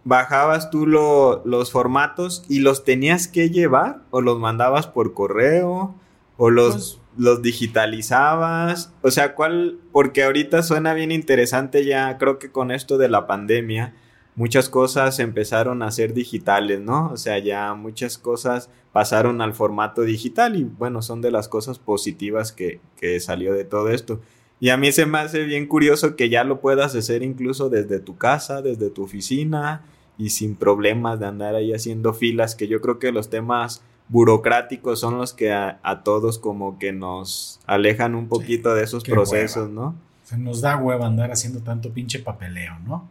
[0.02, 5.94] Bajabas tú los formatos y los tenías que llevar o los mandabas por correo
[6.38, 8.92] o los, pues los digitalizabas.
[9.02, 9.78] O sea, ¿cuál?
[9.92, 13.94] Porque ahorita suena bien interesante ya, creo que con esto de la pandemia,
[14.36, 17.10] muchas cosas empezaron a ser digitales, ¿no?
[17.12, 21.78] O sea, ya muchas cosas pasaron al formato digital y bueno, son de las cosas
[21.78, 24.20] positivas que, que salió de todo esto.
[24.60, 27.98] Y a mí se me hace bien curioso que ya lo puedas hacer incluso desde
[28.00, 29.82] tu casa, desde tu oficina
[30.16, 35.00] y sin problemas de andar ahí haciendo filas, que yo creo que los temas burocráticos
[35.00, 39.94] son los que a, todos como que nos alejan un poquito de esos procesos, ¿no?
[40.22, 43.08] Se nos da hueva andar haciendo tanto pinche papeleo, ¿no?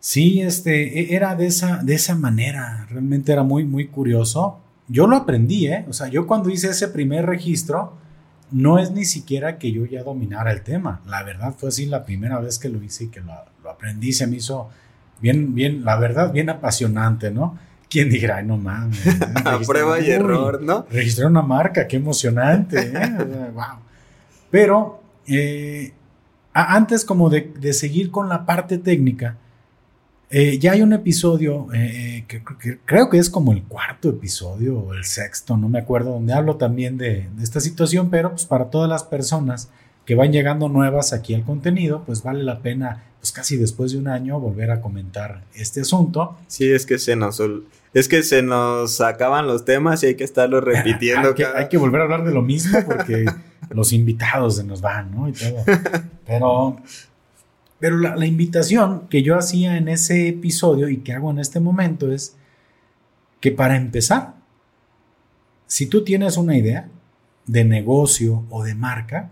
[0.00, 4.60] Sí, este, e, era de esa, de esa manera, realmente era muy, muy curioso.
[4.86, 5.84] Yo lo aprendí, ¿eh?
[5.88, 7.94] O sea, yo cuando hice ese primer registro,
[8.50, 11.02] no es ni siquiera que yo ya dominara el tema.
[11.06, 13.32] La verdad fue así la primera vez que lo hice y que lo,
[13.68, 14.12] aprendí.
[14.12, 14.70] Se me hizo
[15.20, 17.58] bien, bien, la verdad, bien apasionante, ¿no?
[17.88, 19.00] ¿Quién dirá, Ay, no mames?
[19.44, 20.86] A prueba y error, ¿no?
[20.90, 23.50] Registrar una marca, qué emocionante, ¿eh?
[23.54, 23.78] wow.
[24.50, 25.92] Pero eh,
[26.52, 29.36] antes como de, de, seguir con la parte técnica,
[30.30, 32.42] eh, ya hay un episodio, eh, que,
[32.84, 36.56] creo que es como el cuarto episodio o el sexto, no me acuerdo, donde hablo
[36.56, 39.70] también de, esta situación, pero pues para todas las personas
[40.04, 43.98] que van llegando nuevas aquí al contenido, pues vale la pena, pues casi después de
[43.98, 46.36] un año, volver a comentar este asunto.
[46.46, 47.40] Sí, es que se nos,
[47.98, 51.28] es que se nos acaban los temas y hay que estarlo repitiendo.
[51.28, 53.24] hay, que, hay que volver a hablar de lo mismo porque
[53.70, 55.28] los invitados se nos van, ¿no?
[55.28, 55.64] Y todo.
[56.26, 56.78] Pero
[57.78, 62.12] pero la, invitación que yo hacía en ese episodio y que hago en este momento
[62.12, 62.34] es
[63.40, 64.34] que para empezar,
[65.66, 66.88] si tú tienes una idea
[67.46, 69.30] de negocio o de marca,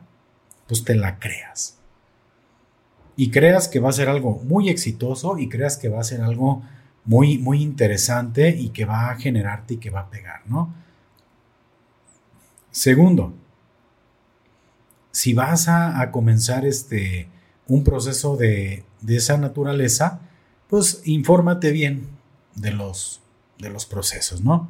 [0.68, 1.79] pues te la creas.
[3.16, 6.20] Y creas que va a ser algo muy exitoso y creas que va a ser
[6.20, 6.62] algo
[7.07, 10.75] muy, muy interesante y que va a generarte y que va a pegar, ¿no?
[12.71, 13.33] Segundo,
[15.12, 17.29] si vas a, comenzar este,
[17.69, 20.21] un proceso de, esa naturaleza,
[20.69, 22.09] pues infórmate bien
[22.55, 23.23] de los,
[23.59, 24.69] de los procesos, ¿no?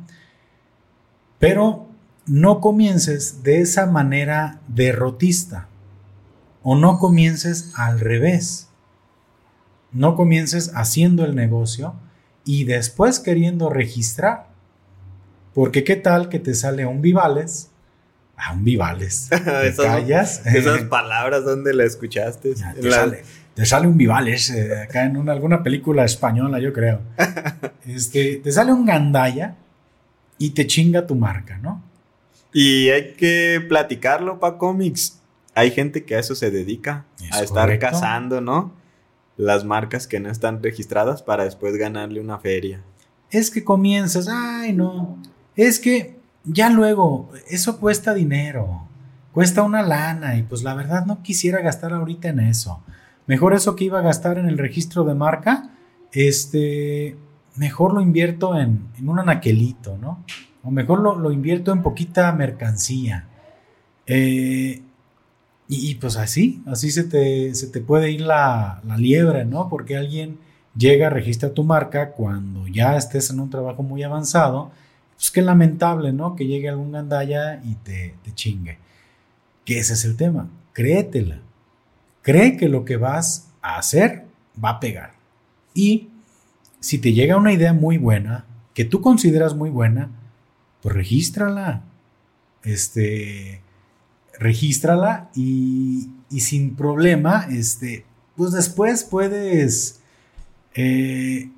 [1.39, 1.89] Pero
[2.27, 5.69] no comiences de esa manera derrotista
[6.63, 8.69] o no comiences al revés.
[9.91, 11.95] No comiences haciendo el negocio
[12.47, 14.47] y después queriendo registrar.
[15.53, 17.71] Porque qué tal que te sale un Vivales
[18.37, 19.29] a un Vivales.
[19.31, 20.47] ¿Te callas?
[20.47, 22.55] Esas palabras, ¿dónde las escuchaste?
[23.55, 27.01] te, sale, un Vivales, eh, acá en alguna película española, yo creo.
[27.87, 29.57] este, te sale un Gandaya
[30.39, 31.83] y te chinga tu marca, ¿no?
[32.53, 35.21] Y hay que platicarlo para cómics.
[35.55, 38.73] Hay gente que a eso se dedica, a estar cazando, ¿no?
[39.37, 42.83] Las marcas que no están registradas para después ganarle una feria.
[43.31, 45.19] Es que comienzas, ay, no.
[45.57, 48.83] Es que ya luego, eso cuesta dinero,
[49.33, 52.83] cuesta una lana y pues la verdad no quisiera gastar ahorita en eso.
[53.27, 55.71] Mejor eso que iba a gastar en el registro de marca,
[56.13, 57.17] este,
[57.57, 60.25] mejor lo invierto en, un anaquelito, ¿no?
[60.63, 63.27] O mejor lo, invierto en poquita mercancía.
[64.07, 64.83] Eh,
[65.69, 69.69] y, pues así, así se te, se te puede ir la, la, liebre, ¿no?
[69.69, 70.39] Porque alguien
[70.77, 74.71] llega, registra tu marca cuando ya estés en un trabajo muy avanzado
[75.17, 76.37] pues qué lamentable, ¿no?
[76.37, 78.79] Que llegue algún gandaya y te, te chingue.
[79.65, 80.49] Que ese es el tema.
[80.73, 81.41] Créetela.
[82.23, 84.27] Cree que lo que vas a hacer
[84.63, 85.15] va a pegar.
[85.73, 86.09] Y
[86.81, 90.11] si te llega una idea muy buena, que tú consideras muy buena,
[90.83, 91.83] pues regístrala.
[92.63, 93.63] Este,
[94.39, 98.05] regístrala y, y sin problema, este,
[98.37, 100.01] pues después puedes,
[100.75, 101.51] eh,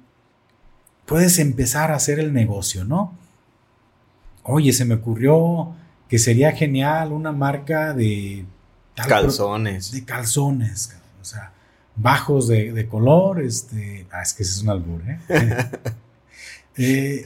[1.07, 3.17] puedes empezar a hacer el negocio, ¿no?
[4.49, 5.75] oye, se me ocurrió
[6.09, 8.47] que sería genial una marca de...
[8.95, 9.93] calzones.
[9.93, 11.53] De calzones, o sea,
[11.95, 14.07] bajos de, color, este...
[14.11, 15.19] Ah, es que ese es un albur, ¿eh?
[16.79, 17.25] eh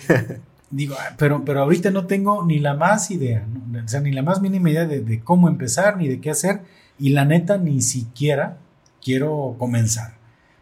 [0.72, 3.46] digo, ah, pero, pero ahorita no tengo ni la más idea,
[3.84, 6.62] o sea, ni la más mínima idea de, de, cómo empezar, ni de qué hacer,
[6.98, 8.56] y la neta ni siquiera
[9.00, 10.14] quiero comenzar.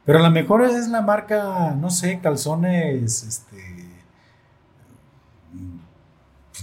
[0.05, 3.87] Pero a lo mejor es la marca, no sé, calzones, este,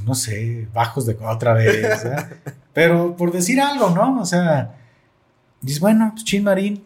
[0.03, 2.05] no sé, bajos de otra vez,
[2.73, 4.19] pero por decir algo, ¿no?
[4.19, 4.75] O sea,
[5.61, 6.83] dices, bueno, pues Chin Marín,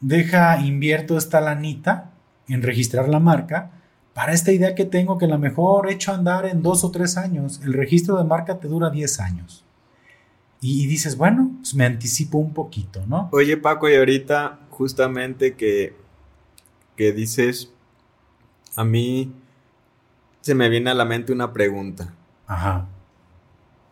[0.00, 2.10] deja, invierto esta lanita
[2.48, 3.70] en registrar la marca
[4.16, 7.60] para esta idea que tengo que la mejor hecho andar en dos o tres años.
[7.62, 9.62] El registro de marca te dura 10 años.
[10.58, 13.28] Y, dices, bueno, pues me anticipo un poquito, ¿no?
[13.32, 15.94] Oye, Paco, y ahorita justamente que,
[16.96, 17.70] que dices,
[18.74, 19.34] a mí
[20.40, 22.14] se me viene a la mente una pregunta.
[22.46, 22.86] Ajá.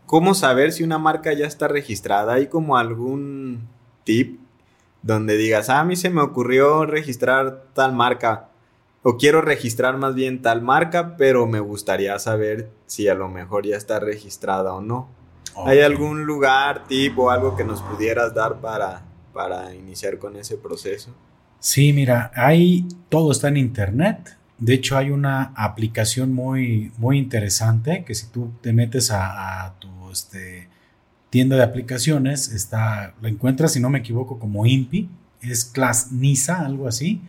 [0.06, 2.32] ¿Cómo saber si una marca ya está registrada?
[2.32, 3.68] ¿Hay como algún
[4.04, 4.40] tip
[5.02, 8.48] donde digas, ah, a mí se me ocurrió registrar tal marca?
[9.06, 13.66] O quiero registrar más bien tal marca, pero me gustaría saber si a lo mejor
[13.66, 15.10] ya está registrada o no.
[15.66, 19.02] ¿Hay algún lugar, tipo, algo que nos pudieras dar para,
[19.34, 21.14] para iniciar con ese proceso?
[21.58, 24.38] Sí, mira, hay todo está en internet.
[24.56, 30.10] De hecho, hay una aplicación muy, muy interesante que si tú te metes a, tu
[30.10, 30.70] este,
[31.28, 35.10] tienda de aplicaciones, está, la encuentras, si no me equivoco, como INPI,
[35.42, 37.20] es Class NISA, algo así.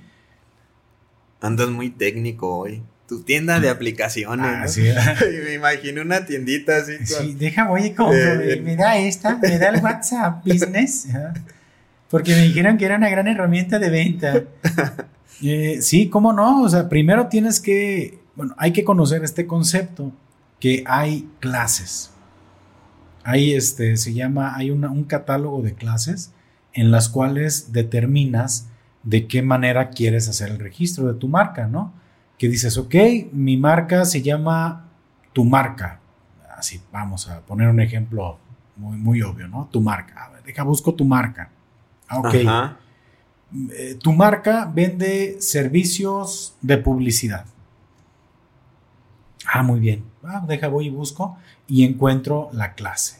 [1.41, 4.45] Andas muy técnico hoy tu tienda de aplicaciones.
[4.45, 4.81] Ah, sí.
[5.45, 6.93] me imagino una tiendita así.
[7.05, 8.41] Sí, deja, voy y compro.
[8.41, 11.07] Eh, me da esta, me da el WhatsApp Business.
[12.09, 14.43] Porque me dijeron que era una gran herramienta de venta.
[15.41, 16.63] Eh, sí, cómo no.
[16.63, 20.13] O sea, primero tienes que, bueno, hay que conocer este concepto,
[20.61, 22.11] que hay clases.
[23.25, 26.31] Hay este, se llama, hay un catálogo de clases
[26.71, 28.69] en las cuales determinas
[29.05, 31.93] de qué manera quieres hacer el registro de tu marca, ¿no?
[32.37, 32.95] que dices, ok,
[33.31, 34.85] mi marca se llama
[35.33, 35.99] tu marca.
[36.57, 38.37] Así, vamos a poner un ejemplo
[38.75, 39.69] muy, muy obvio, ¿no?
[39.71, 40.25] Tu marca.
[40.25, 41.49] A ver, deja, busco tu marca.
[42.07, 42.33] Ah, ok.
[43.71, 47.45] Eh, tu marca vende servicios de publicidad.
[49.45, 50.03] Ah, muy bien.
[50.23, 51.37] Ah, deja, voy y busco
[51.67, 53.19] y encuentro la clase.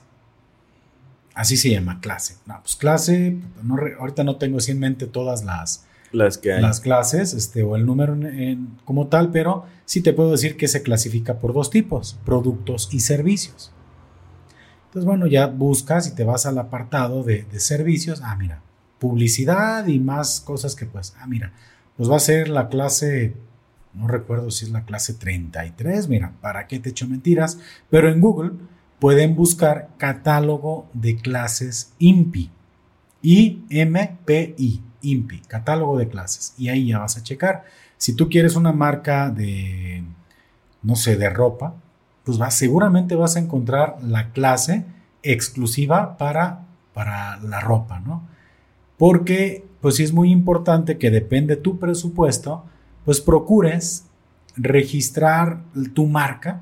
[1.36, 2.38] Así se llama, clase.
[2.46, 3.38] No, pues clase,
[4.00, 6.62] ahorita no tengo así en mente todas las, las que hay.
[6.62, 8.18] Las clases, este, o el número
[8.86, 13.02] como tal, pero sí te puedo decir que se clasifica por dos tipos, productos y
[13.02, 13.74] servicios.
[14.86, 18.22] Entonces, bueno, ya buscas y te vas al apartado de, servicios.
[18.24, 18.62] Ah, mira,
[18.98, 21.52] publicidad y más cosas que pues, ah, mira,
[21.98, 23.36] pues va a ser la clase,
[23.94, 27.60] no recuerdo si es la clase 33, mira, ¿para qué te echo mentiras?
[27.90, 28.52] Pero en Google
[29.00, 32.52] pueden buscar catálogo de clases IMPI,
[33.22, 36.54] I-M-P-I, INPI, catálogo de clases.
[36.58, 37.66] Y ahí ya vas a checar.
[37.98, 40.04] Si tú quieres una marca de,
[40.82, 41.76] no sé, de ropa,
[42.24, 44.86] pues seguramente vas a encontrar la clase
[45.24, 48.28] exclusiva para, para la ropa, ¿no?
[48.98, 52.66] Porque, pues sí es muy importante que depende tu presupuesto,
[53.04, 54.06] pues procures
[54.56, 55.62] registrar
[55.94, 56.62] tu marca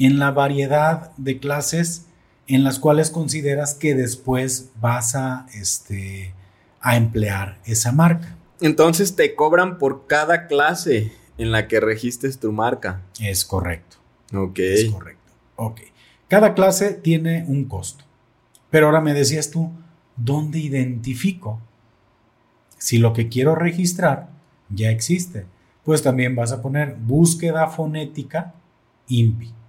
[0.00, 2.06] en la variedad de clases
[2.48, 6.34] en las cuales consideras que después vas a este,
[6.80, 8.36] a emplear esa marca.
[8.60, 13.02] Entonces te cobran por cada clase en la que registres tu marca.
[13.20, 13.98] Es correcto.
[14.34, 14.58] Ok.
[14.58, 15.32] Es correcto.
[15.56, 15.80] Ok.
[16.28, 18.04] Cada clase tiene un costo.
[18.70, 19.70] Pero ahora me decías tú,
[20.16, 21.60] ¿dónde identifico
[22.78, 24.30] si lo que quiero registrar
[24.70, 25.44] ya existe?
[25.84, 28.54] Pues también vas a poner búsqueda fonética
[29.08, 29.59] INPI.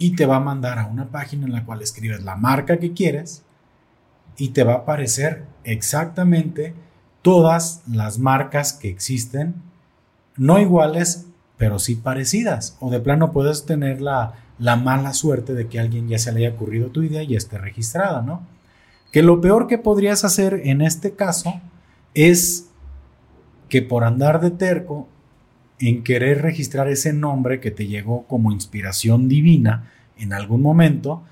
[0.00, 2.92] Y te va a mandar a una página en la cual escribes la marca que
[2.92, 3.44] quieres
[4.36, 6.74] y te va a aparecer exactamente
[7.22, 9.54] todas las marcas que existen,
[10.36, 11.26] no iguales,
[11.58, 12.76] pero sí parecidas.
[12.80, 16.32] O de plano puedes tener la, la mala suerte de que a alguien ya se
[16.32, 18.46] le haya ocurrido tu idea y esté registrada, ¿no?
[19.12, 21.60] Que lo peor que podrías hacer en este caso
[22.14, 22.70] es
[23.68, 25.08] que por andar de terco
[25.80, 31.22] en querer registrar ese nombre que te llegó como inspiración divina en algún momento,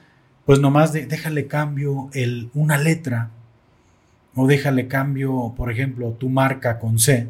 [0.46, 3.30] pues nomás déjale cambio el, una letra
[4.34, 7.28] o déjale cambio, por ejemplo, tu marca con C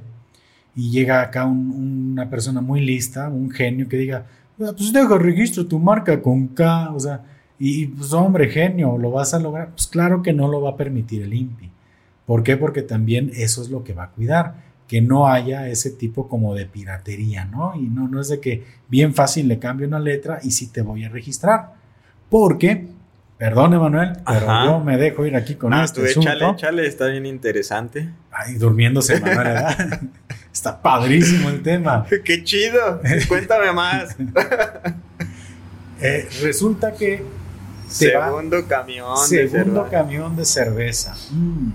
[0.76, 4.26] y llega acá una persona muy lista, un genio que diga,
[4.60, 7.22] ah, pues deja registro tu marca con K, o sea,
[7.58, 9.70] y pues hombre, genio, ¿lo vas a lograr?
[9.70, 11.68] Pues claro que no lo va a permitir el INPI.
[12.24, 12.56] ¿Por qué?
[12.56, 16.54] Porque también eso es lo que va a cuidar, que no haya ese tipo como
[16.54, 17.74] de piratería, ¿no?
[17.76, 20.82] Y no, no es de que bien fácil le cambio una letra y sí te
[20.82, 21.74] voy a registrar.
[22.28, 22.88] Porque
[23.38, 27.24] Perdón, Emanuel, pero yo me dejo ir aquí con este tú échale, échale, está bien
[27.24, 28.08] interesante.
[28.32, 30.00] Ay, durmiéndose, Emanuel, ¿verdad?
[30.52, 32.04] está padrísimo el tema.
[32.24, 33.00] ¡Qué chido!
[33.28, 34.16] Cuéntame más.
[36.00, 37.22] Eh, resulta que...
[37.88, 41.16] Segundo camión Segundo camión de cerveza.
[41.30, 41.70] Mm,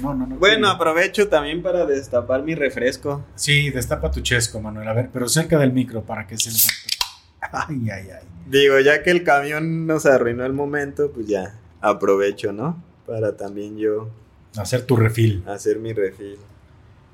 [0.00, 3.24] no, no, no, bueno, aprovecho también para destapar mi refresco.
[3.34, 4.88] Sí, destapa tu chesco, Manuel.
[4.88, 6.50] A ver, pero cerca del micro para que se...
[7.40, 8.26] Ay, ay, ay.
[8.46, 12.82] Digo, ya que el camión nos arruinó el momento, pues ya aprovecho, ¿no?
[13.06, 14.10] Para también yo
[14.56, 15.44] Hacer tu refil.
[15.46, 16.36] Hacer mi refil.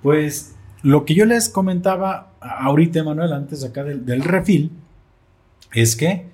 [0.03, 4.71] Pues lo que yo les comentaba ahorita, Manuel, antes acá del, del refil,
[5.73, 6.27] es que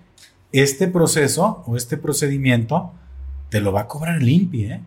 [0.52, 2.92] este proceso o este procedimiento
[3.48, 4.80] te lo va a cobrar el INPI, ¿eh?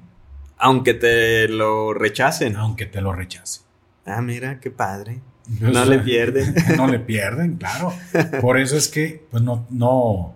[0.58, 2.56] Aunque te lo rechacen.
[2.56, 3.64] Aunque te lo rechacen.
[4.06, 5.20] Ah, mira, qué padre.
[5.60, 6.56] No le pierden.
[6.78, 7.94] no le pierden, claro.
[8.42, 10.36] Por eso es que, pues no, no,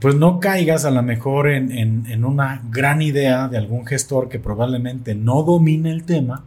[0.00, 1.70] pues no caigas a lo mejor en,
[2.06, 6.44] en, una gran idea de algún gestor que probablemente no domine el tema,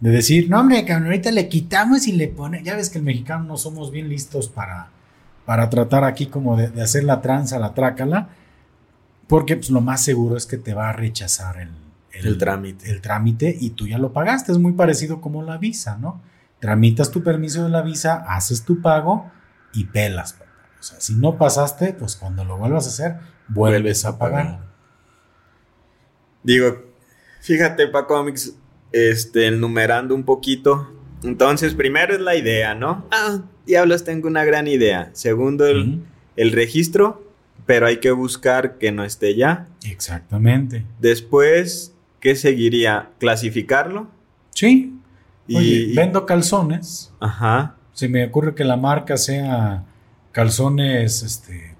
[0.00, 3.04] de decir, no hombre, cabrón, ahorita le quitamos y le pone, ya ves que el
[3.04, 4.90] mexicano no somos bien listos para,
[5.44, 8.28] para tratar aquí como de, hacer la tranza, la trácala,
[9.26, 11.70] porque pues, lo más seguro es que te va a rechazar el,
[12.12, 12.90] el, trámite.
[12.90, 14.52] El trámite y tú ya lo pagaste.
[14.52, 16.20] Es muy parecido como la visa, ¿no?
[16.60, 19.30] Tramitas tu permiso de la visa, haces tu pago
[19.72, 20.36] y pelas.
[20.78, 23.16] O sea, si no pasaste, pues cuando lo vuelvas a hacer,
[23.48, 24.60] vuelves, a pagar.
[26.42, 26.82] Digo,
[27.40, 28.54] fíjate, pa Comics,
[28.92, 30.92] este, enumerando un poquito.
[31.22, 33.06] Entonces, primero es la idea, ¿no?
[33.10, 35.10] Ah, diablos, tengo una gran idea.
[35.12, 36.02] Segundo, el,
[36.36, 37.26] el registro,
[37.66, 39.68] pero hay que buscar que no esté ya.
[39.84, 40.84] Exactamente.
[41.00, 43.10] Después, ¿qué seguiría?
[43.18, 44.08] ¿Clasificarlo?
[44.50, 44.98] Sí.
[45.46, 47.12] Y vendo calzones.
[47.20, 47.76] Ajá.
[47.92, 49.84] Se me ocurre que la marca sea
[50.32, 51.71] calzones, este.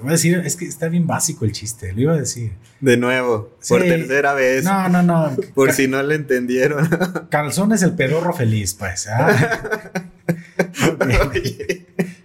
[0.00, 2.52] Te voy a decir, es que está bien básico el chiste, lo iba a decir.
[2.80, 4.64] De nuevo, por tercera vez.
[4.64, 5.36] No, no, no.
[5.54, 6.88] por si no le entendieron.
[7.28, 9.08] calzones el pedorro feliz, pues.
[9.08, 9.92] ¿ah?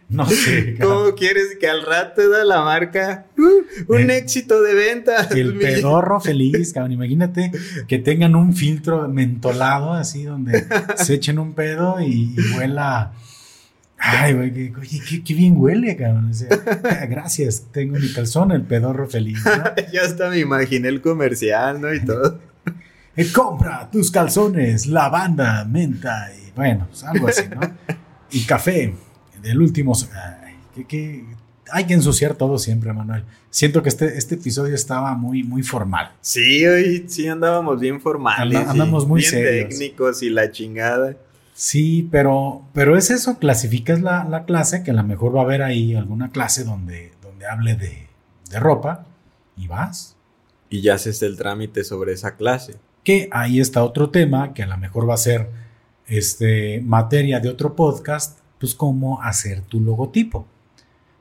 [0.07, 0.77] No sé.
[0.79, 5.27] ¿Cómo quieres que al rato da la marca uh, un eh, éxito de venta?
[5.31, 6.93] El pedorro feliz, cabrón.
[6.93, 7.51] Imagínate
[7.89, 10.65] que tengan un filtro mentolado así donde
[10.95, 13.11] se echen un pedo y, huela.
[13.97, 16.31] Ay, güey, oye, qué, bien huele, cabrón.
[17.09, 19.43] gracias, tengo mi calzón, el pedorro feliz.
[19.93, 21.93] ya hasta me imaginé el comercial, ¿no?
[21.93, 22.39] Y todo.
[23.15, 27.61] Eh, compra tus calzones, lavanda, menta y bueno, pues algo así, ¿no?
[28.31, 28.93] Y café
[29.43, 29.93] el último.
[30.87, 31.25] que,
[31.71, 33.23] hay que ensuciar todo siempre, Manuel.
[33.49, 36.11] Siento que este, este episodio estaba muy, muy formal.
[36.21, 38.67] Sí, hoy sí andábamos bien formales.
[38.67, 41.15] andamos muy bien técnicos y la chingada.
[41.57, 45.63] Sí, pero, pero es eso, clasificas la, clase, que a lo mejor va a haber
[45.63, 48.09] ahí alguna clase donde, donde hable de,
[48.49, 49.05] de ropa
[49.55, 50.17] y vas.
[50.69, 52.75] Y ya haces el trámite sobre esa clase.
[53.05, 55.49] Que ahí está otro tema, que a lo mejor va a ser
[56.07, 60.45] este, materia de otro podcast, pues cómo hacer tu logotipo.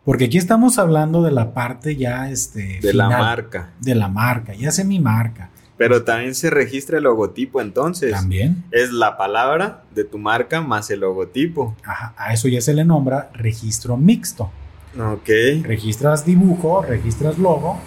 [0.05, 3.70] Porque aquí estamos hablando de la parte ya este de la marca.
[3.80, 5.51] De la marca, ya sé mi marca.
[5.77, 8.12] Pero también se registra el logotipo entonces.
[8.12, 8.64] También.
[8.70, 11.77] Es la palabra de tu marca más el logotipo.
[11.85, 14.51] Ajá, a eso ya se le nombra registro mixto.
[14.99, 15.29] Ok.
[15.62, 17.79] Registras dibujo, registras logo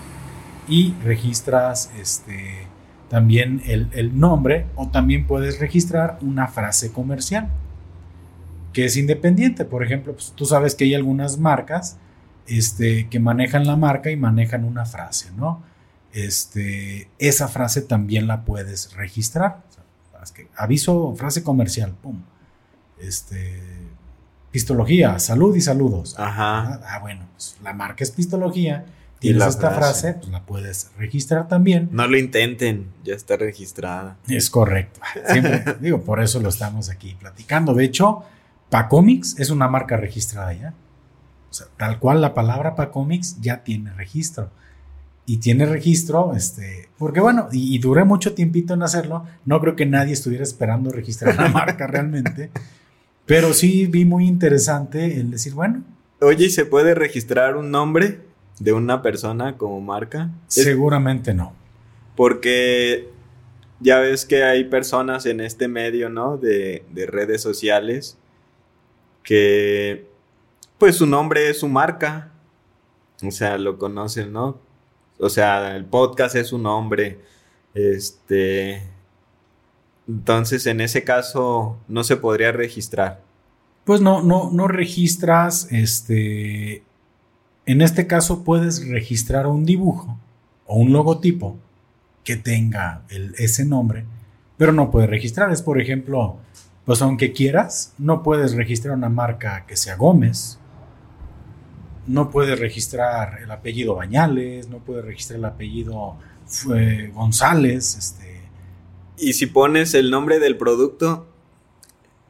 [0.67, 2.67] y registras este
[3.09, 7.49] también el, el nombre o también puedes registrar una frase comercial
[8.77, 9.65] que es independiente.
[9.65, 11.97] Por ejemplo, pues, tú sabes que hay algunas marcas
[12.45, 15.63] este, que manejan la marca y manejan una frase, ¿no?
[16.17, 19.61] Este, esa frase también la puedes registrar.
[20.55, 22.23] aviso, frase comercial, pum.
[22.99, 23.61] Este,
[24.49, 26.15] pistología, salud y saludos.
[26.17, 26.81] Ajá.
[26.87, 28.87] Ah, bueno, pues la marca es pistología.
[29.19, 30.15] Tienes esta frase?
[30.15, 31.89] pues la puedes registrar también.
[31.91, 34.17] No lo intenten, ya está registrada.
[34.27, 34.99] Es correcto.
[35.27, 37.75] Siempre, digo, por eso lo estamos aquí platicando.
[37.75, 38.23] De hecho,
[38.71, 40.73] Pacomics es una marca registrada ya.
[41.51, 44.49] O sea, tal cual la palabra Pacomics ya tiene registro.
[45.29, 49.25] Y tiene registro, este, porque bueno, y, duré mucho tiempito en hacerlo.
[49.43, 52.49] No creo que nadie estuviera esperando registrar la marca realmente.
[53.25, 55.83] Pero sí vi muy interesante el decir, bueno.
[56.21, 58.21] Oye, ¿y se puede registrar un nombre
[58.59, 60.31] de una persona como marca?
[60.47, 61.53] Seguramente no.
[62.15, 63.09] Porque
[63.81, 66.37] ya ves que hay personas en este medio, ¿no?
[66.37, 68.17] De, de redes sociales
[69.23, 70.07] que
[70.77, 72.31] pues su nombre es su marca.
[73.21, 74.65] O sea, lo conocen, ¿no?
[75.19, 77.19] O sea, el podcast es su nombre.
[77.73, 78.81] Este.
[80.07, 83.21] Entonces, en ese caso, no se podría registrar.
[83.83, 85.67] Pues no, no, no registras.
[85.71, 86.83] Este.
[87.65, 90.17] En este caso, puedes registrar un dibujo
[90.65, 91.57] o un logotipo
[92.23, 93.03] que tenga
[93.37, 94.05] ese nombre,
[94.57, 95.51] pero no puedes registrar.
[95.51, 96.37] Es, por ejemplo,
[96.85, 100.59] pues aunque quieras, no puedes registrar una marca que sea Gómez,
[102.07, 106.15] no puedes registrar el apellido Bañales, no puedes registrar el apellido
[106.75, 108.41] eh, González, este.
[109.17, 111.27] Y si pones el nombre del producto,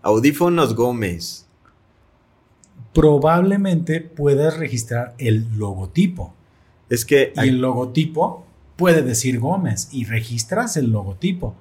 [0.02, 1.48] Audífonos Gómez.
[2.94, 6.34] Probablemente puedas registrar el logotipo.
[6.90, 7.34] Es que.
[7.36, 8.46] Y el logotipo
[8.78, 11.56] puede decir Gómez y registras el logotipo,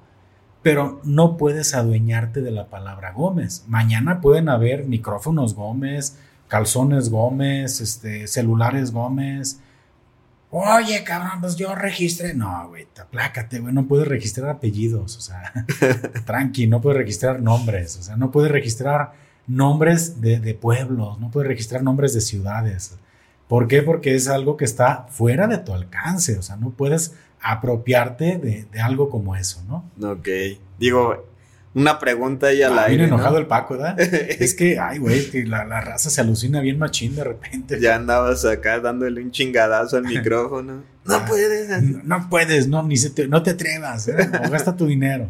[0.61, 3.65] pero no puedes adueñarte de la palabra Gómez.
[3.67, 6.17] Mañana pueden haber micrófonos Gómez,
[6.47, 9.59] calzones Gómez, este, celulares Gómez.
[10.49, 12.33] Oye, cabrón, pues yo registré.
[12.33, 15.53] No, güey, aplácate, güey, no puedes registrar apellidos, o sea,
[16.25, 19.13] tranqui, no puedes registrar nombres, o sea, no puedes registrar
[19.45, 22.97] nombres de, de pueblos, no puedes registrar nombres de ciudades.
[23.47, 23.81] ¿Por qué?
[23.81, 28.81] Porque es algo que está fuera de tu alcance, o sea, no puedes apropiarte de,
[28.81, 30.11] algo como eso, ¿no?
[30.11, 30.27] Ok.
[30.77, 31.25] Digo,
[31.73, 32.97] una pregunta ahí al ah, aire.
[32.97, 33.99] Viene enojado el Paco, ¿verdad?
[33.99, 37.79] es que, ay, güey, que la, raza se alucina bien machín de repente.
[37.79, 40.83] Ya andabas acá dándole un chingadazo al micrófono.
[41.05, 41.81] no ah, puedes.
[42.03, 44.15] No, puedes, no, ni se te, no te atrevas, ¿eh?
[44.45, 45.29] o gasta tu dinero.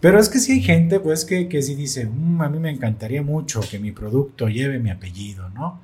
[0.00, 2.70] Pero es que sí hay gente, pues, que, que sí dice, mm, a mí me
[2.70, 5.80] encantaría mucho que mi producto lleve mi apellido, ¿no?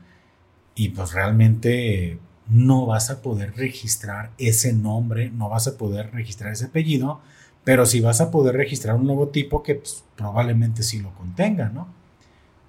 [0.80, 6.53] y pues realmente no vas a poder registrar ese nombre, no vas a poder registrar
[6.53, 7.20] ese apellido,
[7.64, 11.88] pero sí vas a poder registrar un logotipo que pues, probablemente sí lo contenga, ¿no?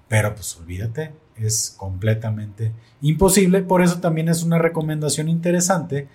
[0.08, 6.08] Pero pues olvídate, es completamente imposible, por eso también es una recomendación interesante,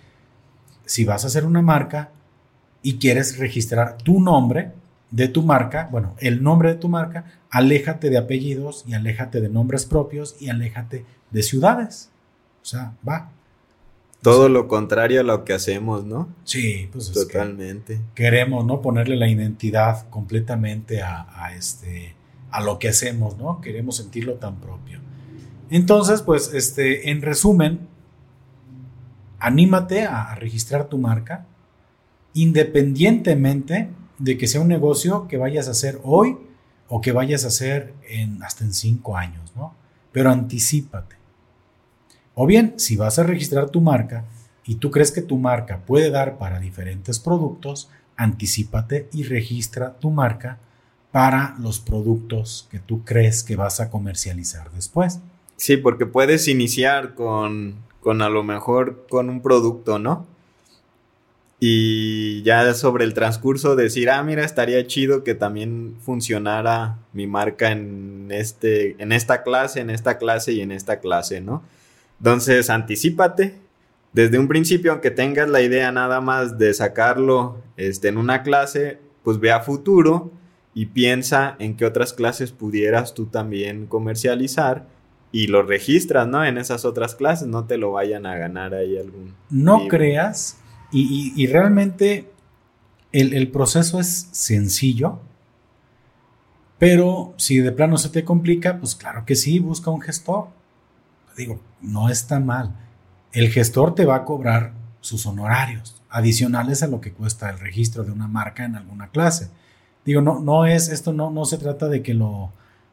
[0.86, 2.12] si vas a hacer una marca
[2.82, 4.72] y quieres registrar tu nombre
[5.12, 9.50] de tu marca, bueno, el nombre de tu marca, aléjate de apellidos y aléjate de
[9.50, 12.10] nombres propios y aléjate de ciudades.
[12.62, 13.32] O sea, va.
[14.28, 16.28] Todo lo contrario a lo que hacemos, ¿no?
[16.44, 18.02] Sí, pues totalmente.
[18.14, 18.82] queremos, ¿no?
[18.82, 22.14] Ponerle la identidad completamente a, este
[22.52, 23.62] a lo que hacemos, ¿no?
[23.62, 25.00] Queremos sentirlo tan propio.
[25.70, 27.88] Entonces, pues, este, en resumen,
[29.40, 31.46] anímate a, registrar tu marca,
[32.34, 36.38] independientemente de que sea un negocio que vayas a hacer hoy
[36.90, 39.74] o que vayas a hacer en, hasta en cinco años, ¿no?
[40.12, 41.17] Pero anticipate.
[42.40, 44.24] O bien, si vas a registrar tu marca
[44.64, 50.12] y tú crees que tu marca puede dar para diferentes productos, anticipate y registra tu
[50.12, 50.60] marca
[51.12, 55.20] para los productos que tú crees que vas a comercializar después.
[55.56, 60.28] Sí, porque puedes iniciar con, con a lo mejor con un producto, ¿no?
[61.60, 67.72] Y ya sobre el transcurso decir, ah, mira, estaría chido que también funcionara mi marca
[67.72, 71.64] en, este, en esta clase, en esta clase y en esta clase, ¿no?
[72.20, 73.56] Entonces, anticipate.
[74.14, 79.00] Desde un principio, aunque tengas la idea nada más de sacarlo este, en una clase,
[79.24, 80.32] pues ve a futuro
[80.74, 84.88] y piensa en qué otras clases pudieras tú también comercializar
[85.32, 86.44] y lo registras, ¿no?
[86.44, 89.36] En esas otras clases, no te lo vayan a ganar ahí algún.
[89.50, 90.58] No creas,
[90.92, 92.30] y, realmente
[93.12, 95.20] el, el, proceso es sencillo,
[96.80, 100.48] pero si de plano se te complica, pues claro que sí, busca un gestor
[101.38, 102.76] digo, no está mal.
[103.32, 108.04] El gestor te va a cobrar sus honorarios adicionales a lo que cuesta el registro
[108.04, 109.50] de una marca en alguna clase.
[110.04, 112.52] Digo, no, no es, esto no, no se trata de que lo,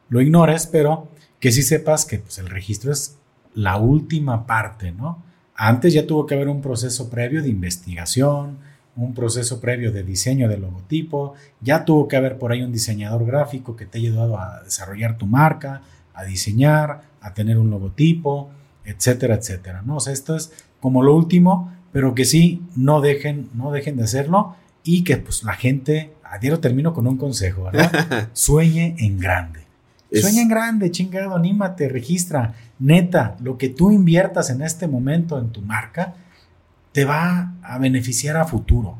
[0.09, 1.07] lo ignores, pero
[1.39, 3.17] que sí sepas que pues, el registro es
[3.53, 5.23] la última parte, ¿no?
[5.55, 8.57] Antes ya tuvo que haber un proceso previo de investigación,
[8.97, 13.25] un proceso previo de diseño del logotipo, ya tuvo que haber por ahí un diseñador
[13.25, 15.81] gráfico que te haya ayudado a desarrollar tu marca,
[16.13, 18.51] a diseñar, a tener un logotipo,
[18.85, 19.81] etcétera, etcétera.
[19.83, 19.97] ¿no?
[19.97, 24.03] O sea, esto es como lo último, pero que sí, no dejen, no dejen de
[24.03, 28.29] hacerlo y que pues la gente, a lo termino con un consejo, ¿verdad?
[28.33, 29.65] Sueñe en grande.
[30.11, 32.53] Sueña en grande, chingado, anímate, registra.
[32.77, 36.13] Neta, lo que tú inviertas en este momento en tu marca
[36.91, 38.97] te va a beneficiar a futuro.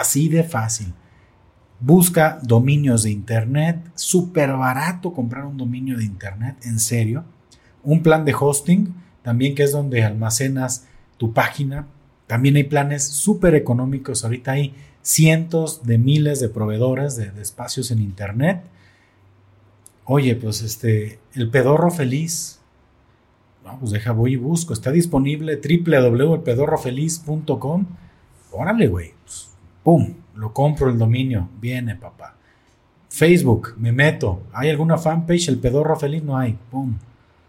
[0.00, 0.92] Así de fácil.
[1.80, 7.24] Busca dominios de internet, súper barato comprar un dominio de internet, en serio.
[7.84, 11.86] Un plan de hosting, también que es donde almacenas tu página.
[12.26, 14.24] También hay planes súper económicos.
[14.24, 18.62] Ahorita hay cientos de miles de proveedores de, espacios en internet.
[20.04, 22.60] Oye, pues este, el pedorro feliz.
[23.64, 24.72] Vamos, pues deja, voy y busco.
[24.72, 27.86] Está disponible www.elpedorrofeliz.com.
[28.50, 29.12] Órale, güey.
[29.24, 29.50] Pues,
[29.82, 30.14] ¡Pum!
[30.38, 32.36] Lo compro el dominio, viene papá.
[33.08, 35.48] Facebook, me meto, ¿hay alguna fanpage?
[35.48, 36.96] El pedorro feliz no hay, pum.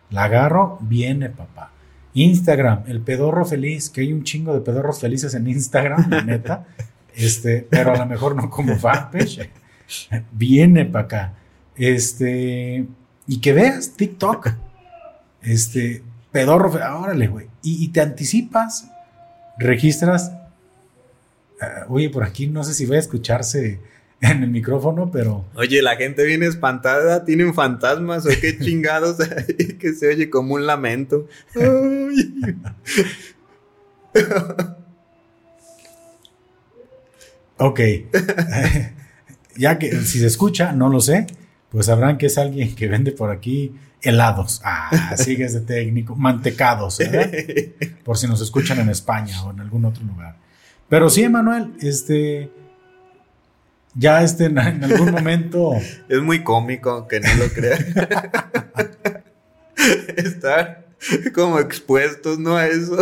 [0.09, 1.71] La agarro, viene papá.
[2.15, 6.65] Instagram, el pedorro feliz, que hay un chingo de pedorros felices en Instagram, neta.
[7.15, 9.49] Este, pero a lo mejor no como fanpage.
[10.31, 11.33] Viene para acá.
[11.75, 12.85] Este,
[13.27, 14.53] y que veas TikTok.
[15.41, 17.47] Este, pedorro, órale, güey.
[17.61, 18.89] Y, y te anticipas,
[19.57, 20.31] registras
[21.61, 23.79] Ah, oye, por aquí no sé si va a escucharse
[24.21, 25.45] en el micrófono, pero.
[25.55, 29.17] Oye, la gente viene espantada, tienen fantasmas o qué chingados,
[29.79, 31.27] que se oye como un lamento.
[37.61, 37.79] Ok.
[39.57, 41.27] ya que si se escucha, no lo sé,
[41.69, 44.61] pues sabrán que es alguien que vende por aquí helados.
[44.63, 46.15] Ah, sigues de técnico.
[46.15, 47.29] Mantecados, ¿verdad?
[48.05, 50.37] Por si nos escuchan en España o en algún otro lugar.
[50.89, 52.49] Pero sí, Emanuel, este.
[53.95, 55.71] Ya este, en, en algún momento.
[56.09, 57.85] Es muy cómico, que no lo crean.
[60.17, 60.85] Estar
[61.33, 62.57] como expuestos, ¿no?
[62.57, 62.97] A eso.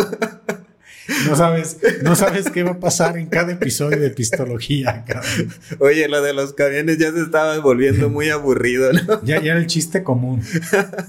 [1.26, 5.54] No sabes, no sabes qué va a pasar en cada episodio de Pistología, cabrón.
[5.80, 9.24] Oye, lo de los camiones ya se estaba volviendo muy aburrido, ¿no?
[9.24, 10.42] Ya, ya era el chiste común.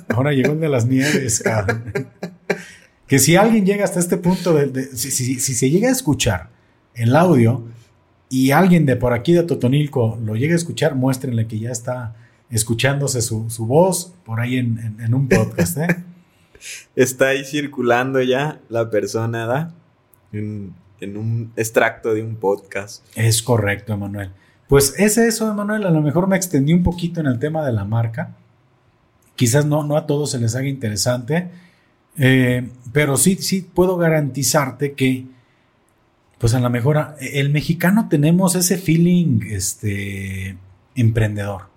[0.08, 1.92] Ahora llegó el de las nieves, cabrón.
[3.08, 5.92] Que si alguien llega hasta este punto, de, de- si, si- si se llega a
[5.92, 6.50] escuchar
[6.98, 7.64] el audio
[8.28, 12.14] y alguien de por aquí de Totonilco lo llega a escuchar, muéstrenle que ya está
[12.50, 15.86] escuchándose su, su voz por ahí en, en- en un podcast, ¿eh?
[16.96, 19.74] Está ahí circulando ya la persona, ¿da?
[20.32, 23.04] En, en un extracto de un podcast.
[23.14, 24.30] Es correcto, Emanuel.
[24.66, 25.86] Pues es eso, Emanuel.
[25.86, 28.34] A lo mejor me extendí un poquito en el tema de la marca.
[29.36, 31.48] Quizás no, no a todos se les haga interesante,
[32.16, 35.26] eh, pero sí, sí puedo garantizarte que,
[36.38, 40.56] pues a lo mejor el mexicano tenemos ese feeling este,
[40.94, 41.68] emprendedor.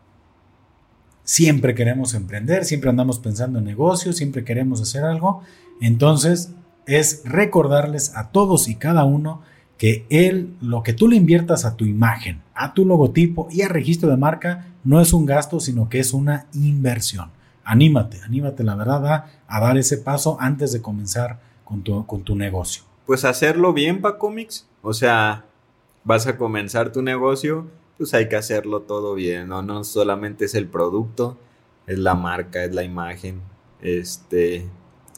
[1.23, 5.41] Siempre queremos emprender, siempre andamos pensando en negocios, siempre queremos hacer algo.
[5.81, 6.53] Entonces,
[6.85, 9.41] es recordarles a todos y cada uno
[9.77, 13.67] que él, lo que tú le inviertas a tu imagen, a tu logotipo y a
[13.67, 17.31] registro de marca, no es un gasto, sino que es una inversión.
[17.63, 22.23] Anímate, anímate, la verdad, a, a dar ese paso antes de comenzar con tu, con
[22.23, 22.90] tu negocio.
[23.11, 24.65] Pues hacerlo bien para cómics.
[24.81, 25.43] O sea,
[26.05, 29.61] vas a comenzar tu negocio, pues hay que hacerlo todo bien, ¿no?
[29.61, 31.37] No solamente es el producto,
[31.87, 33.41] es la marca, es la imagen,
[33.81, 34.65] este,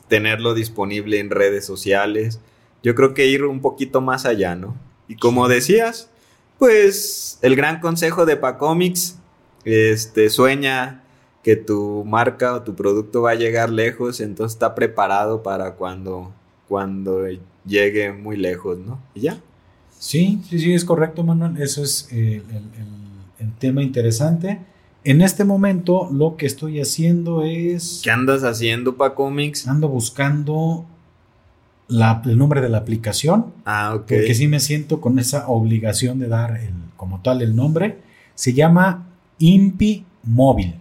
[0.07, 2.39] tenerlo disponible en redes sociales.
[2.81, 4.75] Yo creo que ir un poquito más allá, ¿no?
[5.07, 6.09] Y como decías,
[6.57, 9.19] pues el gran consejo de Pacomics,
[9.65, 11.03] este, sueña
[11.43, 16.33] que tu marca o tu producto va a llegar lejos, entonces está preparado para cuando,
[16.67, 17.27] cuando
[17.66, 18.99] llegue muy lejos, ¿no?
[19.16, 19.39] Y ya.
[19.97, 21.61] Sí, sí, sí, es correcto, Manuel.
[21.61, 23.03] Eso es eh, el, el-
[23.39, 24.59] el tema interesante.
[25.05, 28.01] En este momento lo que estoy haciendo es...
[28.03, 29.68] ¿Qué andas haciendo, Pacomics?
[29.68, 30.86] Ando buscando
[31.89, 33.47] la- el nombre de la aplicación.
[33.66, 34.01] Ah, ok.
[34.07, 37.99] porque sí me siento con esa obligación de dar el, como tal el nombre.
[38.36, 39.07] Se llama
[39.39, 40.76] IMPI Móvil.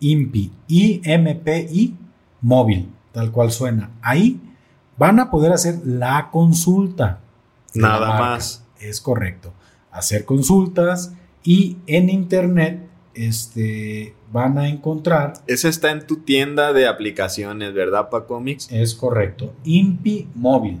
[0.00, 1.94] IMPI, I-M-P-I
[2.40, 3.90] Móvil, tal cual suena.
[4.02, 4.40] Ahí
[4.96, 7.20] van a poder hacer la consulta.
[7.74, 8.64] la Nada más.
[8.80, 9.52] Es correcto.
[9.90, 11.12] Hacer consultas
[11.44, 18.08] y en internet este, van a encontrar Eso está en tu tienda de aplicaciones, ¿verdad,
[18.10, 18.70] Pacomics?
[18.70, 19.52] Es correcto.
[19.64, 20.80] INPI móvil.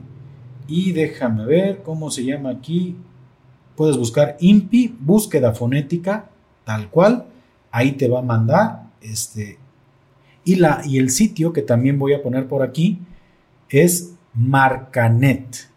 [0.66, 2.96] Y déjame ver cómo se llama aquí.
[3.76, 6.30] Puedes buscar INPI, búsqueda fonética,
[6.64, 7.26] tal cual.
[7.70, 8.84] Ahí te va a mandar.
[9.00, 9.58] Este.
[10.44, 12.98] Y, la, y el sitio que también voy a poner por aquí
[13.72, 15.68] es Marcanet.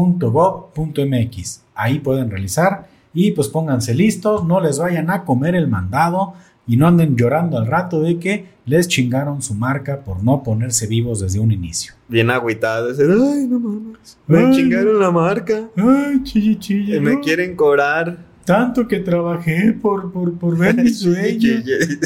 [1.75, 6.33] Ahí pueden realizar y pues pónganse listos, no les vayan a comer el mandado
[6.65, 10.87] y no anden llorando al rato de que les chingaron su marca por no ponerse
[10.87, 11.93] vivos desde un inicio.
[12.07, 12.91] Bien agüitado.
[12.91, 14.17] ese, Ay, no mames.
[14.27, 14.55] Me Ay.
[14.55, 15.69] chingaron la marca.
[15.75, 16.99] Ay, chille, chille.
[17.01, 17.21] Me no.
[17.21, 18.31] quieren cobrar.
[18.45, 21.61] Tanto que trabajé por, por, por ver mi sueño,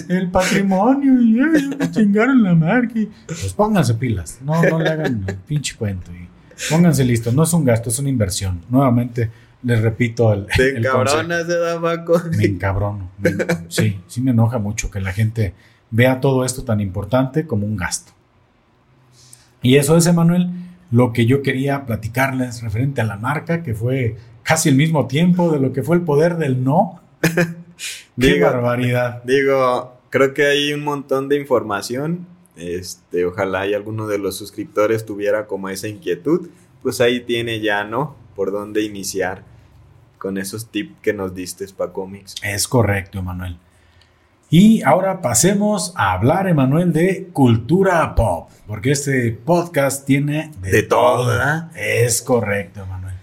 [0.07, 2.99] el patrimonio, y ay, me chingaron la marca.
[2.99, 6.11] y- Pues pónganse pilas, no, no le hagan el pinche cuento.
[6.11, 6.27] Y
[6.69, 8.61] pónganse listos, no es un gasto, es una inversión.
[8.69, 9.31] Nuevamente
[9.63, 11.05] les repito el, Te el consejo.
[11.17, 12.21] cabronas de da Paco.
[12.37, 13.09] Me encabrono.
[13.19, 13.31] me-
[13.67, 15.55] sí, sí me enoja mucho que la gente
[15.91, 18.11] vea todo esto tan importante como un gasto.
[19.61, 20.49] Y eso es, Emanuel,
[20.91, 25.51] lo que yo quería platicarles referente a la marca, que fue casi el mismo tiempo
[25.51, 27.01] de lo que fue el poder del no.
[28.19, 29.23] Qué barbaridad.
[29.23, 32.27] Digo, creo que hay un montón de información.
[32.55, 36.49] Este, ojalá y alguno de los suscriptores tuviera como esa inquietud.
[36.81, 38.15] Pues ahí tiene ya, ¿no?
[38.35, 39.43] Por dónde iniciar
[40.17, 42.35] con esos tips que nos diste, para cómics.
[42.41, 43.57] Es correcto, Emanuel.
[44.49, 51.29] Y ahora pasemos a hablar, Emanuel, de cultura pop, porque este podcast tiene de, todo.
[51.75, 53.15] Es correcto, Emanuel.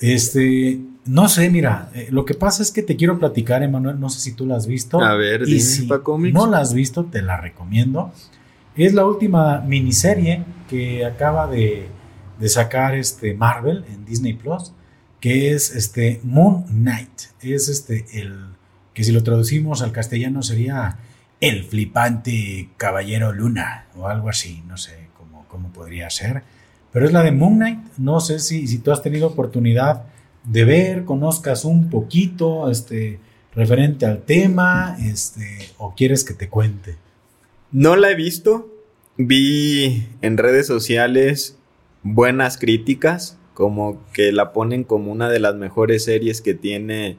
[0.00, 4.08] Este, no sé, mira, eh, lo que pasa es que te quiero platicar, Emanuel, no
[4.08, 5.02] sé si tú la has visto.
[5.02, 5.86] A ver, y si
[6.32, 8.10] no la has visto, te la recomiendo.
[8.74, 11.88] Es la última miniserie que acaba de,
[12.40, 14.72] de sacar este Marvel en Disney Plus,
[15.20, 17.20] que es este Moon Knight.
[17.42, 18.53] Es este el
[18.94, 20.98] que si lo traducimos al castellano sería
[21.40, 26.42] el flipante caballero luna o algo así, no sé cómo, cómo podría ser.
[26.92, 30.04] Pero es la de Moon Knight, no sé si, si tú has tenido oportunidad
[30.44, 33.18] de ver, conozcas un poquito este,
[33.54, 36.96] referente al tema este, o quieres que te cuente.
[37.72, 38.72] No la he visto,
[39.16, 41.58] vi en redes sociales
[42.02, 47.16] buenas críticas, como que la ponen como una de las mejores series que tiene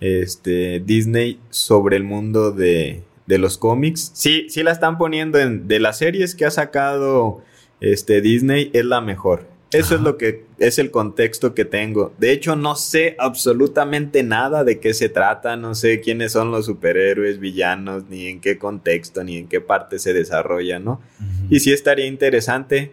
[0.00, 4.10] este, Disney sobre el mundo de, de los cómics.
[4.14, 7.42] Sí, sí la están poniendo en, de las series que ha sacado
[7.80, 9.46] este, Disney, es la mejor.
[9.70, 12.14] Eso es lo que es el contexto que tengo.
[12.18, 16.64] De hecho, no sé absolutamente nada de qué se trata, no sé quiénes son los
[16.64, 21.02] superhéroes, villanos, ni en qué contexto, ni en qué parte se desarrolla, ¿no?
[21.50, 22.92] Y sí estaría interesante,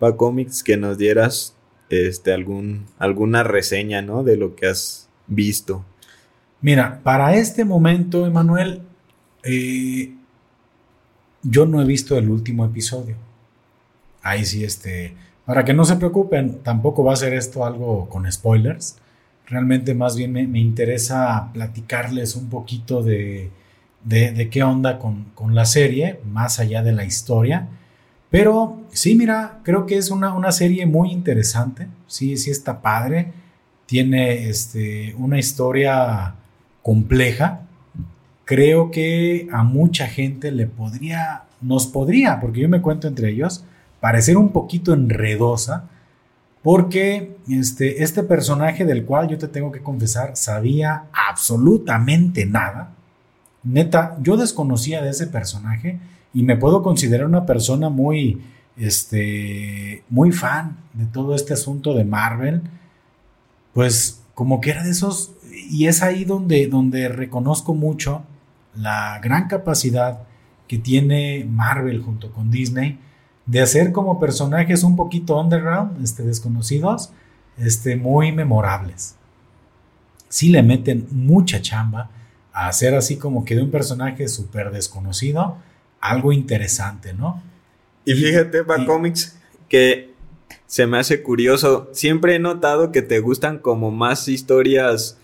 [0.00, 1.56] para cómics, que nos dieras
[1.90, 4.24] este, algún, alguna reseña, ¿no?
[4.24, 5.84] De lo que has visto.
[6.66, 8.82] Mira, para este momento, Emanuel,
[9.44, 10.12] eh,
[11.44, 13.14] yo no he visto el último episodio.
[14.20, 15.14] Ahí sí, este,
[15.44, 18.98] para que no se preocupen, tampoco va a ser esto algo con spoilers.
[19.46, 23.48] Realmente más bien me, interesa platicarles un poquito de,
[24.02, 27.68] de, qué onda con, con, la serie, más allá de la historia.
[28.28, 31.86] Pero sí, mira, creo que es una, una serie muy interesante.
[32.08, 33.32] Sí, sí está padre.
[33.86, 36.34] Tiene este, una historia
[36.86, 37.62] compleja,
[38.44, 43.64] creo que a mucha gente le podría, nos podría, porque yo me cuento entre ellos,
[43.98, 45.88] parecer un poquito enredosa,
[46.62, 52.92] porque este, este personaje del cual yo te tengo que confesar sabía absolutamente nada.
[53.64, 55.98] Neta, yo desconocía de ese personaje
[56.32, 58.40] y me puedo considerar una persona muy,
[58.76, 62.62] este, muy fan de todo este asunto de Marvel.
[63.74, 65.32] Pues como que era de esos
[65.70, 68.22] y es ahí donde, donde reconozco mucho
[68.74, 70.20] la gran capacidad
[70.68, 72.98] que tiene Marvel junto con Disney
[73.46, 77.10] de hacer como personajes un poquito underground, este, desconocidos,
[77.58, 79.14] este, muy memorables.
[80.28, 82.10] Sí le meten mucha chamba
[82.52, 85.58] a hacer así como que de un personaje súper desconocido,
[86.00, 87.40] algo interesante, ¿no?
[88.04, 89.36] Y fíjate, para cómics,
[89.68, 90.14] que
[90.66, 91.88] se me hace curioso.
[91.92, 95.18] Siempre he notado que te gustan como más historias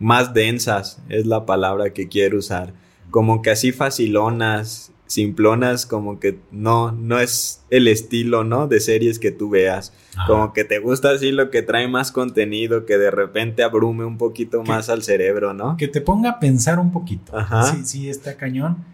[0.00, 2.72] más densas, es la palabra que quiero usar.
[3.10, 8.66] Como que así facilonas, simplonas, como que no, no es el estilo, ¿no?
[8.66, 9.92] De series que tú veas.
[10.26, 14.18] Como que te gusta así lo que trae más contenido, que de repente abrume un
[14.18, 15.76] poquito más al cerebro, ¿no?
[15.76, 17.36] Que te ponga a pensar un poquito.
[17.36, 17.64] Ajá.
[17.64, 18.84] Sí, sí, está cañón.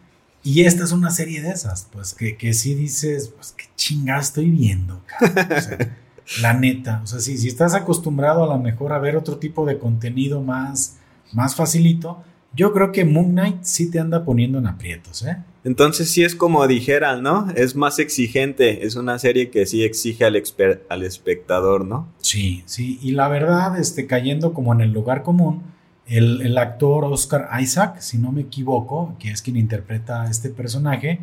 [0.43, 4.21] Y esta es una serie de esas, pues que, que sí dices, pues qué chingada
[4.21, 5.03] estoy viendo,
[6.43, 9.64] la neta, o sea, si, si estás acostumbrado a lo mejor a ver otro tipo
[9.64, 10.99] de contenido más,
[11.33, 12.22] más facilito,
[12.55, 15.37] yo creo que Moon Knight sí te anda poniendo en aprietos, ¿eh?
[15.62, 17.51] Entonces sí es como dijeran, ¿no?
[17.57, 20.41] Es más exigente, es una serie que sí exige al,
[20.89, 22.09] al espectador, ¿no?
[22.18, 25.62] Sí, sí, y la verdad, este, cayendo como en el lugar común,
[26.07, 31.20] el, actor Oscar Isaac, si no me equivoco, que es quien interpreta a este personaje,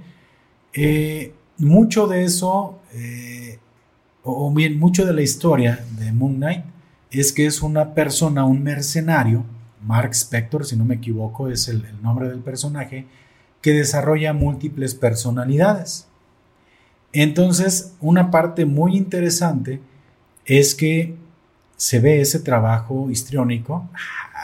[0.74, 3.60] eh, mucho de eso eh,
[4.24, 6.64] o bien mucho de la historia de Moon Knight
[7.12, 9.46] es que es una persona, un mercenario,
[9.86, 13.06] Mark Spector, si no me equivoco, es el, nombre del personaje,
[13.62, 16.08] que desarrolla múltiples personalidades.
[17.12, 19.80] Entonces, una parte muy interesante
[20.46, 21.16] es que
[21.78, 23.90] se ve ese trabajo histriónico.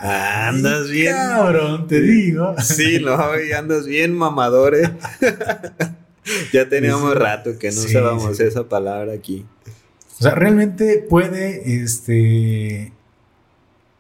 [0.02, 1.16] andas bien.
[1.16, 2.56] Cabrón, te digo.
[2.62, 3.18] Sí, no,
[3.58, 4.92] andas bien mamadores.
[6.54, 9.46] ya teníamos rato que no usábamos esa palabra aquí.
[10.20, 12.92] O sea, realmente puede este,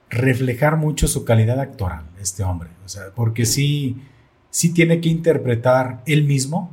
[0.09, 2.70] reflejar mucho su calidad actoral, este hombre.
[2.84, 4.01] O sea, porque sí,
[4.49, 6.72] sí tiene que interpretar él mismo.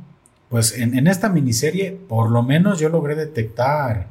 [0.49, 4.07] Pues en, en esta miniserie, por lo menos yo logré detectar,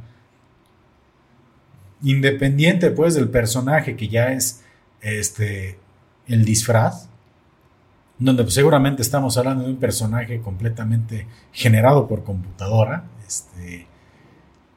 [2.03, 4.63] independiente pues del personaje que ya es
[5.01, 5.79] este,
[6.29, 7.09] el disfraz,
[8.19, 13.05] donde pues, seguramente estamos hablando de un personaje completamente generado por computadora.
[13.27, 13.87] Este,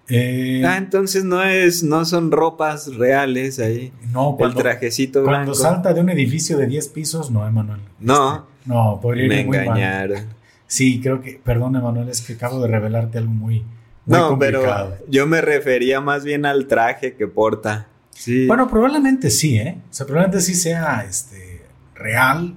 [0.10, 3.94] eh, ah, entonces no es, no son ropas reales ahí.
[4.12, 7.80] No, cuando, el trajecito Cuando salta de un edificio de 10 pisos, no, Emanuel.
[8.00, 8.36] No.
[8.36, 10.26] Este, no, podría ir Me muy engañaron.
[10.68, 13.64] Sí, creo que, perdón, Emanuel, es que acabo de revelarte algo muy,
[14.10, 17.88] no, pero yo me refería más bien al traje que porta.
[18.12, 18.48] Sí.
[18.48, 19.80] Bueno, probablemente sí, ¿eh?
[19.90, 22.56] O sea, probablemente sí sea este, real.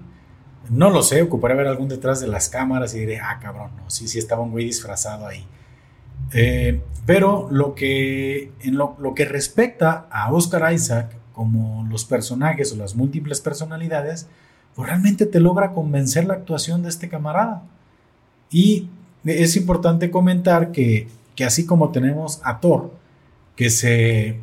[0.71, 3.91] No lo sé, ocuparé ver algún detrás de las cámaras y diré, ah, cabrón, no,
[3.91, 5.47] sí, sí estaba muy disfrazado ahí.
[6.35, 12.73] Eh, pero lo que, en lo, lo, que respecta a Oscar Isaac, como los personajes
[12.73, 14.29] o las múltiples personalidades,
[14.75, 17.63] pues realmente te logra convencer la actuación de este camarada.
[18.51, 18.89] Y
[19.25, 22.93] es importante comentar que que así como tenemos a Thor,
[23.57, 24.41] que, se,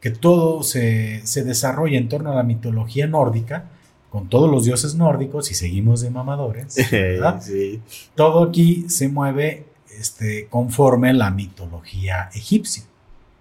[0.00, 3.68] que todo se, desarrolla en torno a la mitología nórdica,
[4.10, 6.76] con todos los dioses nórdicos y seguimos de mamadores,
[8.16, 9.66] todo aquí se mueve
[10.00, 12.84] este, conforme la mitología egipcia.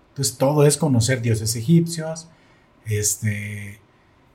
[0.09, 2.27] Entonces todo es conocer dioses egipcios,
[2.85, 3.79] este,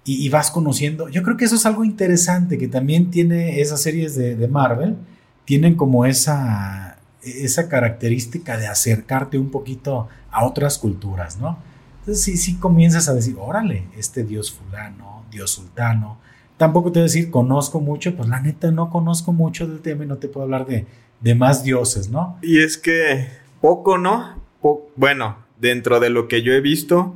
[0.06, 1.08] y, vas conociendo.
[1.08, 4.96] Yo creo que eso es algo interesante que también tiene esas series de, de Marvel,
[5.44, 6.94] tienen como esa
[7.24, 11.58] esa característica de acercarte un poquito a otras culturas, ¿no?
[12.00, 16.18] Entonces sí, sí comienzas a decir, órale, este dios fulano, dios sultano.
[16.58, 20.04] Tampoco te voy a decir, conozco mucho, pues la neta no conozco mucho del tema
[20.04, 20.86] y no te puedo hablar de,
[21.20, 22.38] de más dioses, ¿no?
[22.42, 23.28] Y es que
[23.60, 24.42] poco, ¿no?
[24.96, 27.14] bueno, dentro de lo que yo he visto,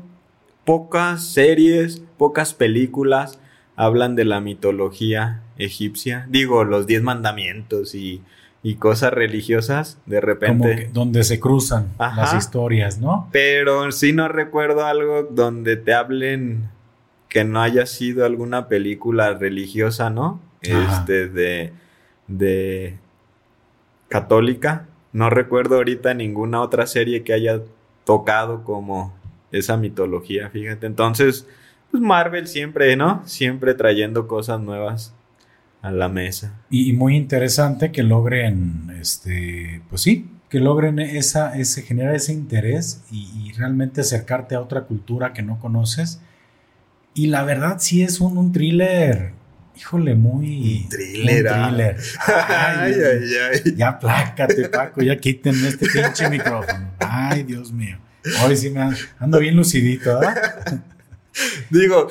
[0.67, 3.39] pocas series, pocas películas
[3.75, 6.27] hablan de la mitología egipcia.
[6.29, 8.23] Digo, los diez mandamientos y
[8.63, 10.91] y cosas religiosas, de repente.
[10.93, 13.29] donde se cruzan las historias, ¿no?
[13.33, 16.69] Pero sí no recuerdo algo donde te hablen
[17.29, 20.41] que no haya sido alguna película religiosa, ¿no?
[20.61, 21.73] Este, de,
[22.27, 22.99] de
[24.09, 24.87] católica.
[25.13, 27.61] No recuerdo ahorita ninguna otra serie que haya
[28.05, 29.15] tocado como
[29.53, 30.87] esa mitología, fíjate.
[30.87, 31.47] Entonces,
[31.91, 33.23] pues Marvel siempre, ¿no?
[33.27, 35.15] Siempre trayendo cosas nuevas
[35.81, 36.55] a la mesa.
[36.71, 43.05] Y, muy interesante que logren, este, pues sí, que logren esa, ese, generar ese interés
[43.11, 46.21] y, realmente acercarte a otra cultura que no conoces.
[47.15, 49.33] Y la verdad sí es un, un thriller,
[49.79, 50.87] híjole, muy...
[50.91, 51.47] thriller.
[51.47, 51.97] Un thriller.
[52.27, 56.91] Ay, ay, ay, Ya plácate, Paco, ya quítenme este pinche micrófono.
[56.99, 57.99] Ay, Dios mío.
[58.45, 60.83] Hoy sí me ando bien lucidito, ¿verdad?
[61.71, 62.09] Digo,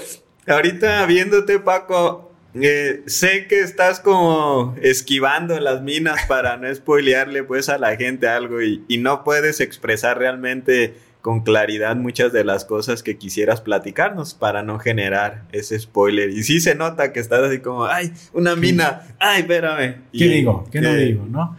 [0.47, 7.70] ahorita viéndote, Paco, eh, sé que estás como esquivando las minas para no spoilearle pues
[7.70, 10.95] a la gente algo y, no puedes expresar realmente
[11.28, 16.30] con claridad muchas de las cosas que quisieras platicarnos para no generar ese spoiler.
[16.30, 20.03] Y sí se nota que estás así como, ay, una mina, ay, espérame.
[20.13, 20.65] ¿Qué digo?
[20.71, 21.25] ¿Qué no digo?
[21.30, 21.57] ¿No?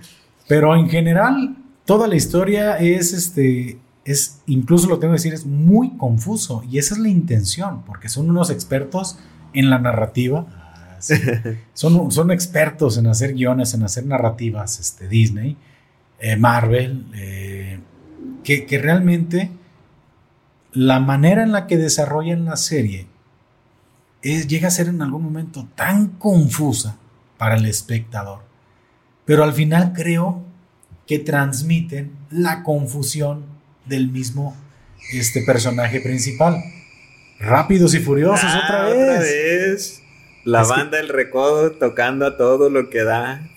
[0.49, 1.55] Pero en general,
[1.85, 3.77] toda la historia es este.
[4.07, 6.65] Es, incluso lo tengo que decir, es muy confuso.
[6.71, 9.19] Y esa es la intención, porque son unos expertos
[9.53, 10.47] en la narrativa
[11.75, 15.59] son, son expertos en hacer guiones, en hacer narrativas, este, Disney,
[16.21, 17.81] eh, Marvel, eh,
[18.43, 19.51] que, que, realmente
[20.73, 23.07] la manera en la que desarrollan la serie
[24.23, 26.99] es, llega a ser en algún momento tan confusa
[27.39, 28.41] para el espectador.
[29.25, 30.43] Pero al final creo
[31.07, 33.45] que transmiten la confusión
[33.87, 34.57] del mismo
[35.13, 36.63] este personaje principal.
[37.39, 38.95] Rápidos y furiosos ah, otra vez.
[38.95, 40.03] Otra vez.
[40.45, 43.49] La banda El Recodo tocando a todo lo que da.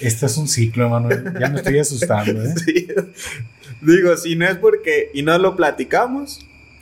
[0.00, 1.32] Este es un ciclo, Manuel.
[1.38, 2.54] Ya me estoy asustando, ¿eh?
[3.84, 5.10] Digo, si no es porque.
[5.14, 6.40] Y no lo platicamos.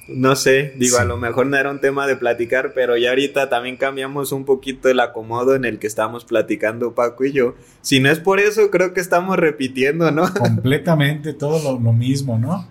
[0.08, 3.48] No sé, digo, a lo mejor no era un tema de platicar, pero ya ahorita
[3.48, 7.54] también cambiamos un poquito el acomodo en el que estamos platicando Paco y yo.
[7.82, 10.32] Si no es por eso, creo que estamos repitiendo, ¿no?
[10.38, 12.66] Completamente todo lo mismo, ¿no?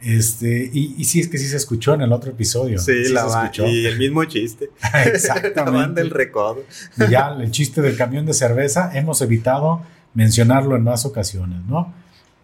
[0.00, 2.78] Este, y, y, sí, es que sí se escuchó en el otro episodio.
[2.78, 3.66] Sí, la escuchó.
[3.66, 4.70] Y el mismo chiste.
[5.06, 6.00] Exactamente.
[6.02, 6.64] el recodo.
[6.98, 9.82] Y ya el chiste del camión de cerveza, hemos evitado
[10.14, 11.94] mencionarlo en más ocasiones, ¿no?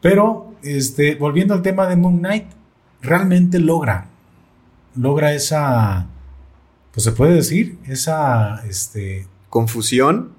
[0.03, 2.47] Pero, este, volviendo al tema de Moon Knight,
[3.01, 4.09] realmente logra,
[4.97, 6.09] logra esa,
[6.93, 9.27] pues se puede decir, esa, este...
[9.49, 10.33] Confusión.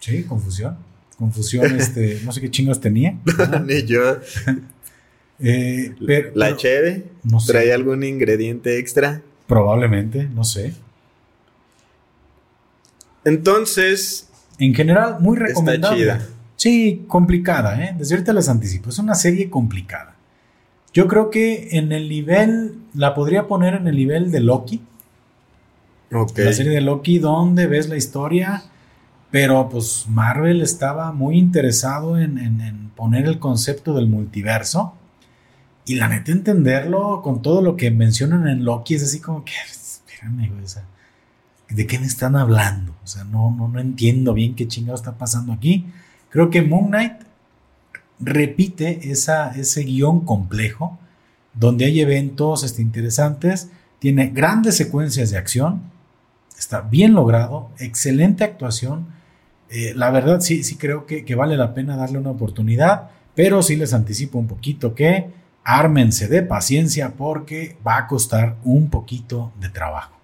[0.00, 0.76] Sí, confusión.
[1.16, 3.16] Confusión, este, no sé qué chingos tenía.
[3.64, 4.18] Ni yo.
[5.40, 5.92] Eh,
[6.34, 7.06] ¿La cheve?
[7.24, 9.20] No ¿Trae algún ingrediente extra?
[9.48, 10.74] Probablemente, no sé.
[13.24, 14.28] Entonces,
[14.60, 16.02] En general, muy recomendable.
[16.02, 16.33] Está chida.
[16.64, 17.94] Sí, complicada, ¿eh?
[17.98, 18.88] Desde ahorita les anticipo.
[18.88, 20.14] Es una serie complicada.
[20.94, 24.80] Yo creo que en el nivel, la podría poner en el nivel de Loki.
[26.10, 26.38] Ok.
[26.38, 28.62] La serie de Loki, donde ves la historia,
[29.30, 34.94] pero pues Marvel estaba muy interesado en, en- en poner el concepto del multiverso.
[35.84, 39.52] Y la neta, entenderlo con todo lo que mencionan en Loki es así como que,
[39.70, 40.84] espérame, güey, o sea,
[41.68, 42.94] ¿de qué me están hablando?
[43.04, 45.84] O sea, no, no, no entiendo bien qué chingado está pasando aquí.
[46.34, 47.12] Creo que Moon Knight
[48.18, 50.98] repite ese guion complejo,
[51.52, 53.70] donde hay eventos este, interesantes,
[54.00, 55.82] tiene grandes secuencias de acción,
[56.58, 59.06] está bien logrado, excelente actuación.
[59.70, 63.62] Eh, la verdad, sí, sí creo que, que vale la pena darle una oportunidad, pero
[63.62, 65.30] sí les anticipo un poquito que
[65.62, 70.16] ármense de paciencia porque va a costar un poquito de trabajo.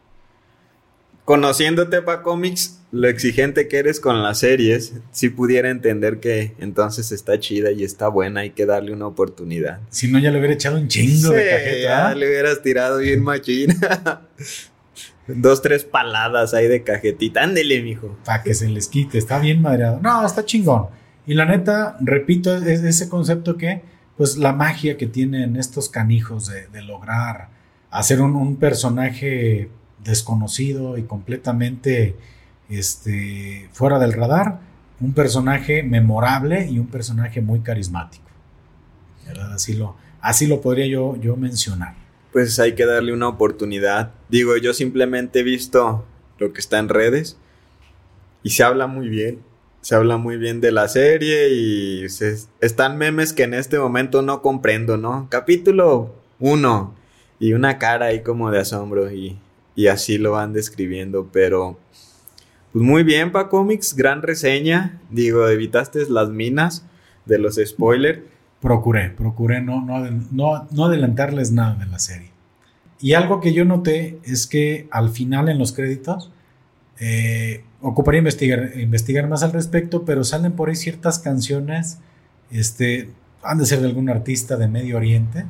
[1.25, 7.13] Conociéndote para cómics, lo exigente que eres con las series, si pudiera entender que entonces
[7.13, 9.81] está chida y está buena, hay que darle una oportunidad.
[9.91, 11.83] Si no, ya le hubiera echado un chingo Sí, de cajeta.
[11.83, 14.23] ya le hubieras tirado bien machina.
[15.29, 17.43] Dos, tres paladas ahí de cajetita.
[17.45, 18.19] Ándele, mijo.
[18.25, 20.01] para que se les quite, está bien madreado.
[20.03, 20.87] No, está chingón.
[21.27, 23.83] Y la neta, repito, es ese concepto que,
[24.17, 27.49] pues la magia que tienen estos canijos de, de lograr
[27.91, 29.69] hacer un, un personaje
[30.03, 32.17] desconocido y completamente
[32.71, 34.61] este, fuera del radar,
[35.01, 38.25] un personaje memorable y un personaje muy carismático.
[39.55, 41.95] Así lo, así lo podría yo, yo mencionar.
[42.33, 44.13] Pues hay que darle una oportunidad.
[44.29, 46.05] Digo, yo simplemente he visto
[46.39, 47.37] lo que está en redes
[48.43, 49.41] y se habla muy bien.
[49.83, 54.21] Se habla muy bien de la serie y se- están memes que en este momento
[54.21, 55.27] no comprendo, ¿no?
[55.31, 56.95] Capítulo 1
[57.39, 59.39] y una cara ahí como de asombro y,
[59.75, 61.79] y así lo van describiendo, pero
[62.73, 65.01] pues muy bien para cómics, gran reseña.
[65.11, 66.87] Digo, evitaste las minas
[67.27, 68.21] de los spoilers.
[68.61, 72.31] Procuré, procuré no, no, no adelantarles nada de la serie.
[73.01, 76.31] Y algo que yo noté es que al final en los créditos,
[76.99, 81.99] eh, ocuparía investigar, investigar más al respecto, pero salen por ahí ciertas canciones,
[82.51, 83.11] este,
[83.43, 85.47] han de ser de algún artista de Medio Oriente,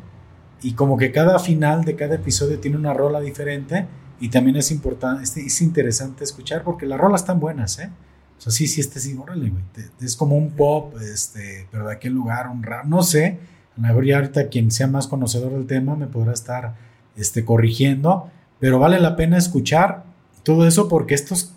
[0.62, 3.87] y como que cada final de cada episodio tiene una rola diferente,
[4.21, 7.91] y también es importante, es, es interesante escuchar porque las rolas están buenas, ¿eh?
[8.39, 9.62] O sea, sí, sí, este sí, órale, güey.
[10.01, 13.39] Es como un pop, este, pero de aquel lugar, un rap, no sé.
[13.77, 16.75] A lo mejor ya ahorita quien sea más conocedor del tema me podrá estar
[17.16, 20.05] este, corrigiendo, pero vale la pena escuchar
[20.43, 21.53] todo eso porque estos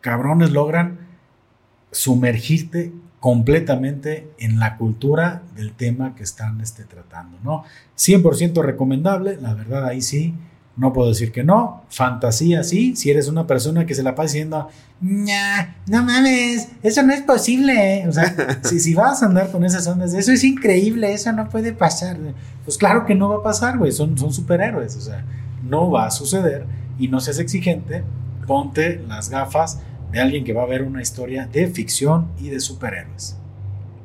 [0.00, 0.98] cabrones logran
[1.90, 7.64] sumergirte completamente en la cultura del tema que están este, tratando, ¿no?
[7.96, 10.34] 100% recomendable, la verdad ahí sí,
[10.76, 11.84] no puedo decir que no.
[11.88, 12.96] Fantasía, sí.
[12.96, 14.68] Si eres una persona que se la pasa diciendo,
[15.00, 18.06] "Ña, no mames, eso no es posible.
[18.08, 21.48] O sea, si, si vas a andar con esas ondas, eso es increíble, eso no
[21.48, 22.16] puede pasar.
[22.64, 23.92] Pues claro que no va a pasar, güey.
[23.92, 24.96] Son, son superhéroes.
[24.96, 25.24] O sea,
[25.62, 26.66] no va a suceder.
[26.98, 28.02] Y no seas exigente.
[28.46, 29.80] Ponte las gafas
[30.12, 33.36] de alguien que va a ver una historia de ficción y de superhéroes.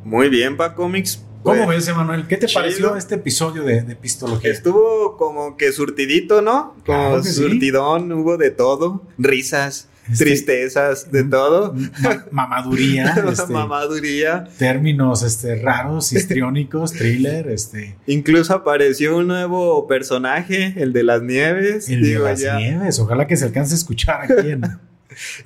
[0.04, 1.24] Muy bien, pa cómics.
[1.44, 2.28] ¿Cómo ves, Emanuel?
[2.28, 2.62] ¿Qué te chido.
[2.62, 4.52] pareció este episodio de, de Pistología?
[4.52, 6.74] Estuvo como que surtidito, ¿no?
[6.74, 7.32] Como Claro sí.
[7.34, 9.08] surtidón, hubo de todo.
[9.18, 11.74] Risas, Este- tristezas, de todo.
[12.02, 14.48] Ma- mamaduría, este, Mamaduría.
[14.58, 21.90] términos este, raros, histriónicos, thriller, este, Incluso apareció un nuevo personaje, el de las nieves.
[21.90, 23.00] el Digo, de las ya, nieves.
[23.00, 24.62] Ojalá que se alcance a escuchar aquí en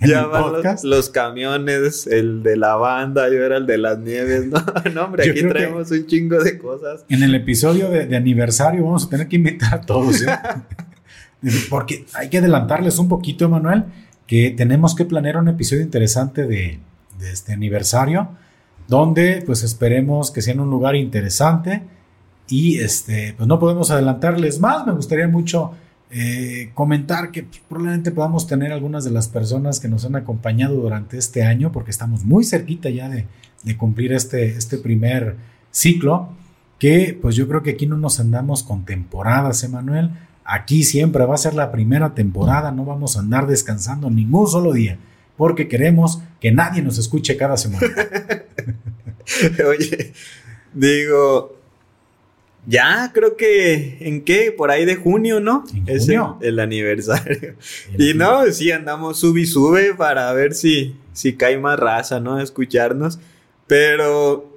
[0.01, 4.47] ya van los, los camiones, el de la banda, yo era el de las nieves.
[4.47, 4.63] No,
[4.93, 7.05] no hombre, Yo aquí traemos un chingo de cosas.
[7.09, 10.27] En el episodio de, de aniversario vamos a tener que invitar a todos, ¿eh?
[11.69, 13.83] Porque hay que adelantarles un poquito, Emanuel,
[14.27, 16.79] que tenemos que planear un episodio interesante de,
[17.19, 18.29] de este aniversario,
[18.87, 21.83] donde pues esperemos que sea en un lugar interesante
[22.47, 24.85] y este, pues no podemos adelantarles más.
[24.85, 25.71] Me gustaría mucho
[26.15, 30.75] eh, comentar que pues, probablemente podamos tener algunas de las personas que nos han acompañado
[30.75, 33.25] durante este año, porque estamos muy cerquita ya de,
[33.63, 35.37] de cumplir este, este primer
[35.71, 36.29] ciclo,
[36.77, 40.11] que pues yo creo que aquí no nos andamos con temporadas, Emanuel.
[40.45, 44.71] Aquí siempre va a ser la primera temporada, no vamos a andar descansando ningún solo
[44.71, 44.99] día,
[45.35, 47.87] porque queremos que nadie nos escuche cada semana.
[49.67, 50.13] Oye,
[50.73, 51.62] digo,
[52.65, 55.63] ya creo que en qué, por ahí de junio, ¿no?
[55.73, 56.37] En es junio.
[56.41, 57.55] el, el aniversario.
[57.97, 62.35] Y no, sí andamos sub y sube para ver si, si cae más raza, ¿no?
[62.35, 63.19] A escucharnos.
[63.67, 64.49] Pero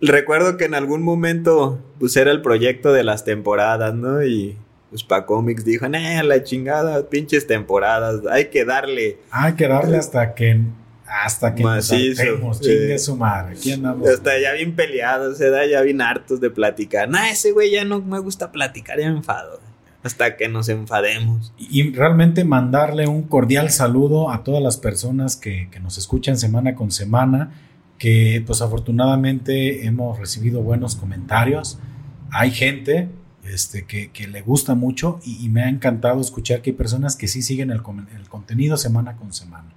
[0.00, 4.24] recuerdo que en algún momento, pues era el proyecto de las temporadas, ¿no?
[4.24, 4.56] Y
[4.90, 9.18] pues pa Comics dijo, eh, la chingada, pinches temporadas, hay que darle.
[9.30, 10.60] Hay que darle hasta que
[11.08, 12.22] Hasta que nos Macizo,
[12.54, 12.60] sí.
[12.60, 13.56] chingue su madre.
[13.72, 14.08] Andamos.
[14.08, 17.08] Hasta ya bien peleados, se da ya bien hartos de platicar.
[17.08, 19.60] No, ese güey ya no me gusta platicar, ya me enfado.
[20.02, 21.52] Hasta que nos enfademos.
[21.58, 26.74] Y realmente mandarle un cordial saludo a todas las personas que, que nos escuchan semana
[26.74, 27.52] con semana,
[27.98, 31.78] que pues afortunadamente hemos recibido buenos comentarios.
[32.30, 33.08] Hay gente
[33.44, 37.16] este, que, que le gusta mucho y, y me ha encantado escuchar que hay personas
[37.16, 37.82] que sí siguen el
[38.28, 39.75] contenido semana con semana.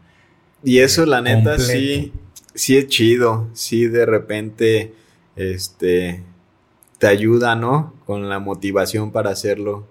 [0.63, 1.63] Y eso, la neta, Completo.
[1.71, 2.13] sí,
[2.53, 3.47] sí es chido.
[3.53, 4.93] Sí, de repente,
[5.35, 6.23] este,
[6.97, 7.93] te ayuda, ¿no?
[8.05, 9.87] Con la motivación para hacerlo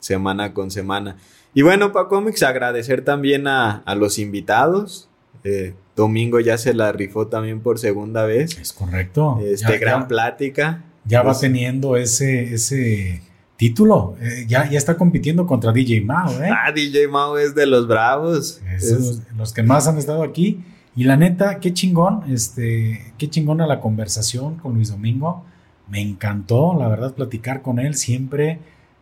[0.00, 1.16] semana con semana.
[1.54, 5.08] Y bueno, para Comics, agradecer también a, a los invitados.
[5.44, 8.58] Eh, Domingo ya se la rifó también por segunda vez.
[8.58, 9.38] Es correcto.
[9.42, 10.84] Este, Ya- gran ya- plática.
[11.04, 13.22] ya va teniendo ese, ese
[13.56, 14.16] título.
[14.20, 16.50] Eh, ya, ya está compitiendo contra DJ Mao, ¿eh?
[16.50, 18.60] Ah, DJ Mao es de los bravos.
[18.74, 20.62] Es- los que más han estado aquí.
[20.94, 25.44] Y la neta, qué chingón, este, qué chingona la conversación con Luis Domingo.
[25.88, 27.94] Me encantó, la verdad, platicar con él.
[27.94, 28.60] Siempre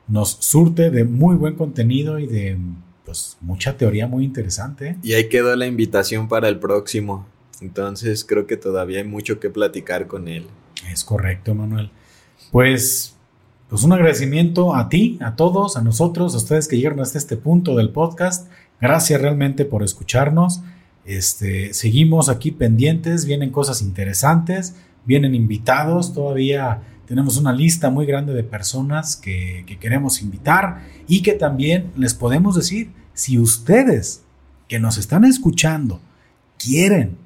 [0.09, 2.59] nos surte de muy buen contenido y de
[3.05, 4.97] pues mucha teoría muy interesante.
[5.03, 7.27] Y ahí quedó la invitación para el próximo.
[7.61, 10.47] Entonces creo que todavía hay mucho que platicar con él.
[10.91, 11.91] Es correcto, Manuel.
[12.51, 13.14] Pues,
[13.75, 17.37] pues un agradecimiento a ti, a todos, a nosotros, a ustedes que llegaron hasta este
[17.37, 18.49] punto del podcast.
[18.81, 20.63] Gracias realmente por escucharnos.
[21.05, 28.33] Este, seguimos aquí pendientes, vienen cosas interesantes, vienen invitados, todavía tenemos una lista muy grande
[28.33, 34.23] de personas que, que queremos invitar y que también les podemos decir, si ustedes
[34.69, 35.99] que nos están escuchando
[36.59, 37.19] quieren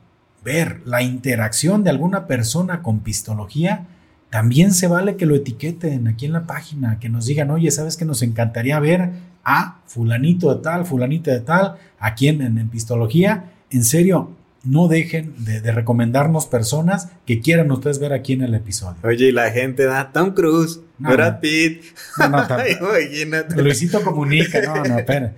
[0.42, 3.86] ver la interacción de alguna persona con pistología,
[4.30, 7.96] también se vale que lo etiqueten aquí en la página, que nos digan, oye, ¿sabes
[7.96, 9.10] que nos encantaría ver
[9.44, 13.52] a fulanito de tal, fulanita de tal, aquí en, en, pistología?
[13.70, 14.30] En serio,
[14.64, 18.97] no dejen de, de, recomendarnos personas que quieran ustedes ver aquí en el episodio.
[19.02, 21.40] Oye, y la gente da Tom Cruise, No, Brad no.
[21.40, 21.82] Pitt.
[22.18, 23.62] No, no, tam- Imagínate.
[23.62, 25.32] Luisito comunica, no, no, espera.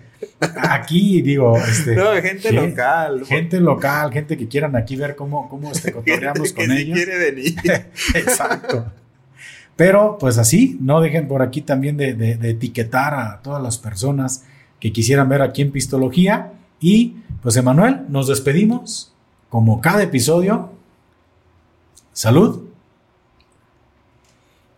[0.68, 3.24] Aquí digo, este, No, gente local.
[3.26, 6.96] gente local, gente que quieran aquí ver cómo, cómo este, cotorreamos con ellos.
[6.96, 7.54] quiere venir.
[8.14, 8.92] Exacto.
[9.76, 13.78] Pero pues así, no dejen por aquí también de, de- de etiquetar a todas las
[13.78, 14.44] personas
[14.78, 16.52] que quisieran ver aquí en Pistología.
[16.80, 19.12] Y pues Emanuel, nos despedimos
[19.48, 20.70] como cada episodio.
[22.12, 22.68] Salud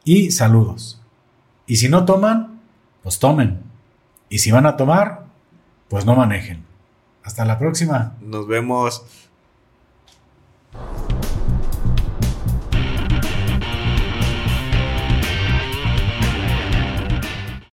[0.04, 1.00] y saludos.
[1.66, 2.60] Y si no toman,
[3.02, 3.60] pues tomen.
[4.28, 5.26] Y si van a tomar,
[5.88, 6.64] pues no manejen.
[7.22, 8.16] Hasta la próxima.
[8.20, 9.04] Nos vemos.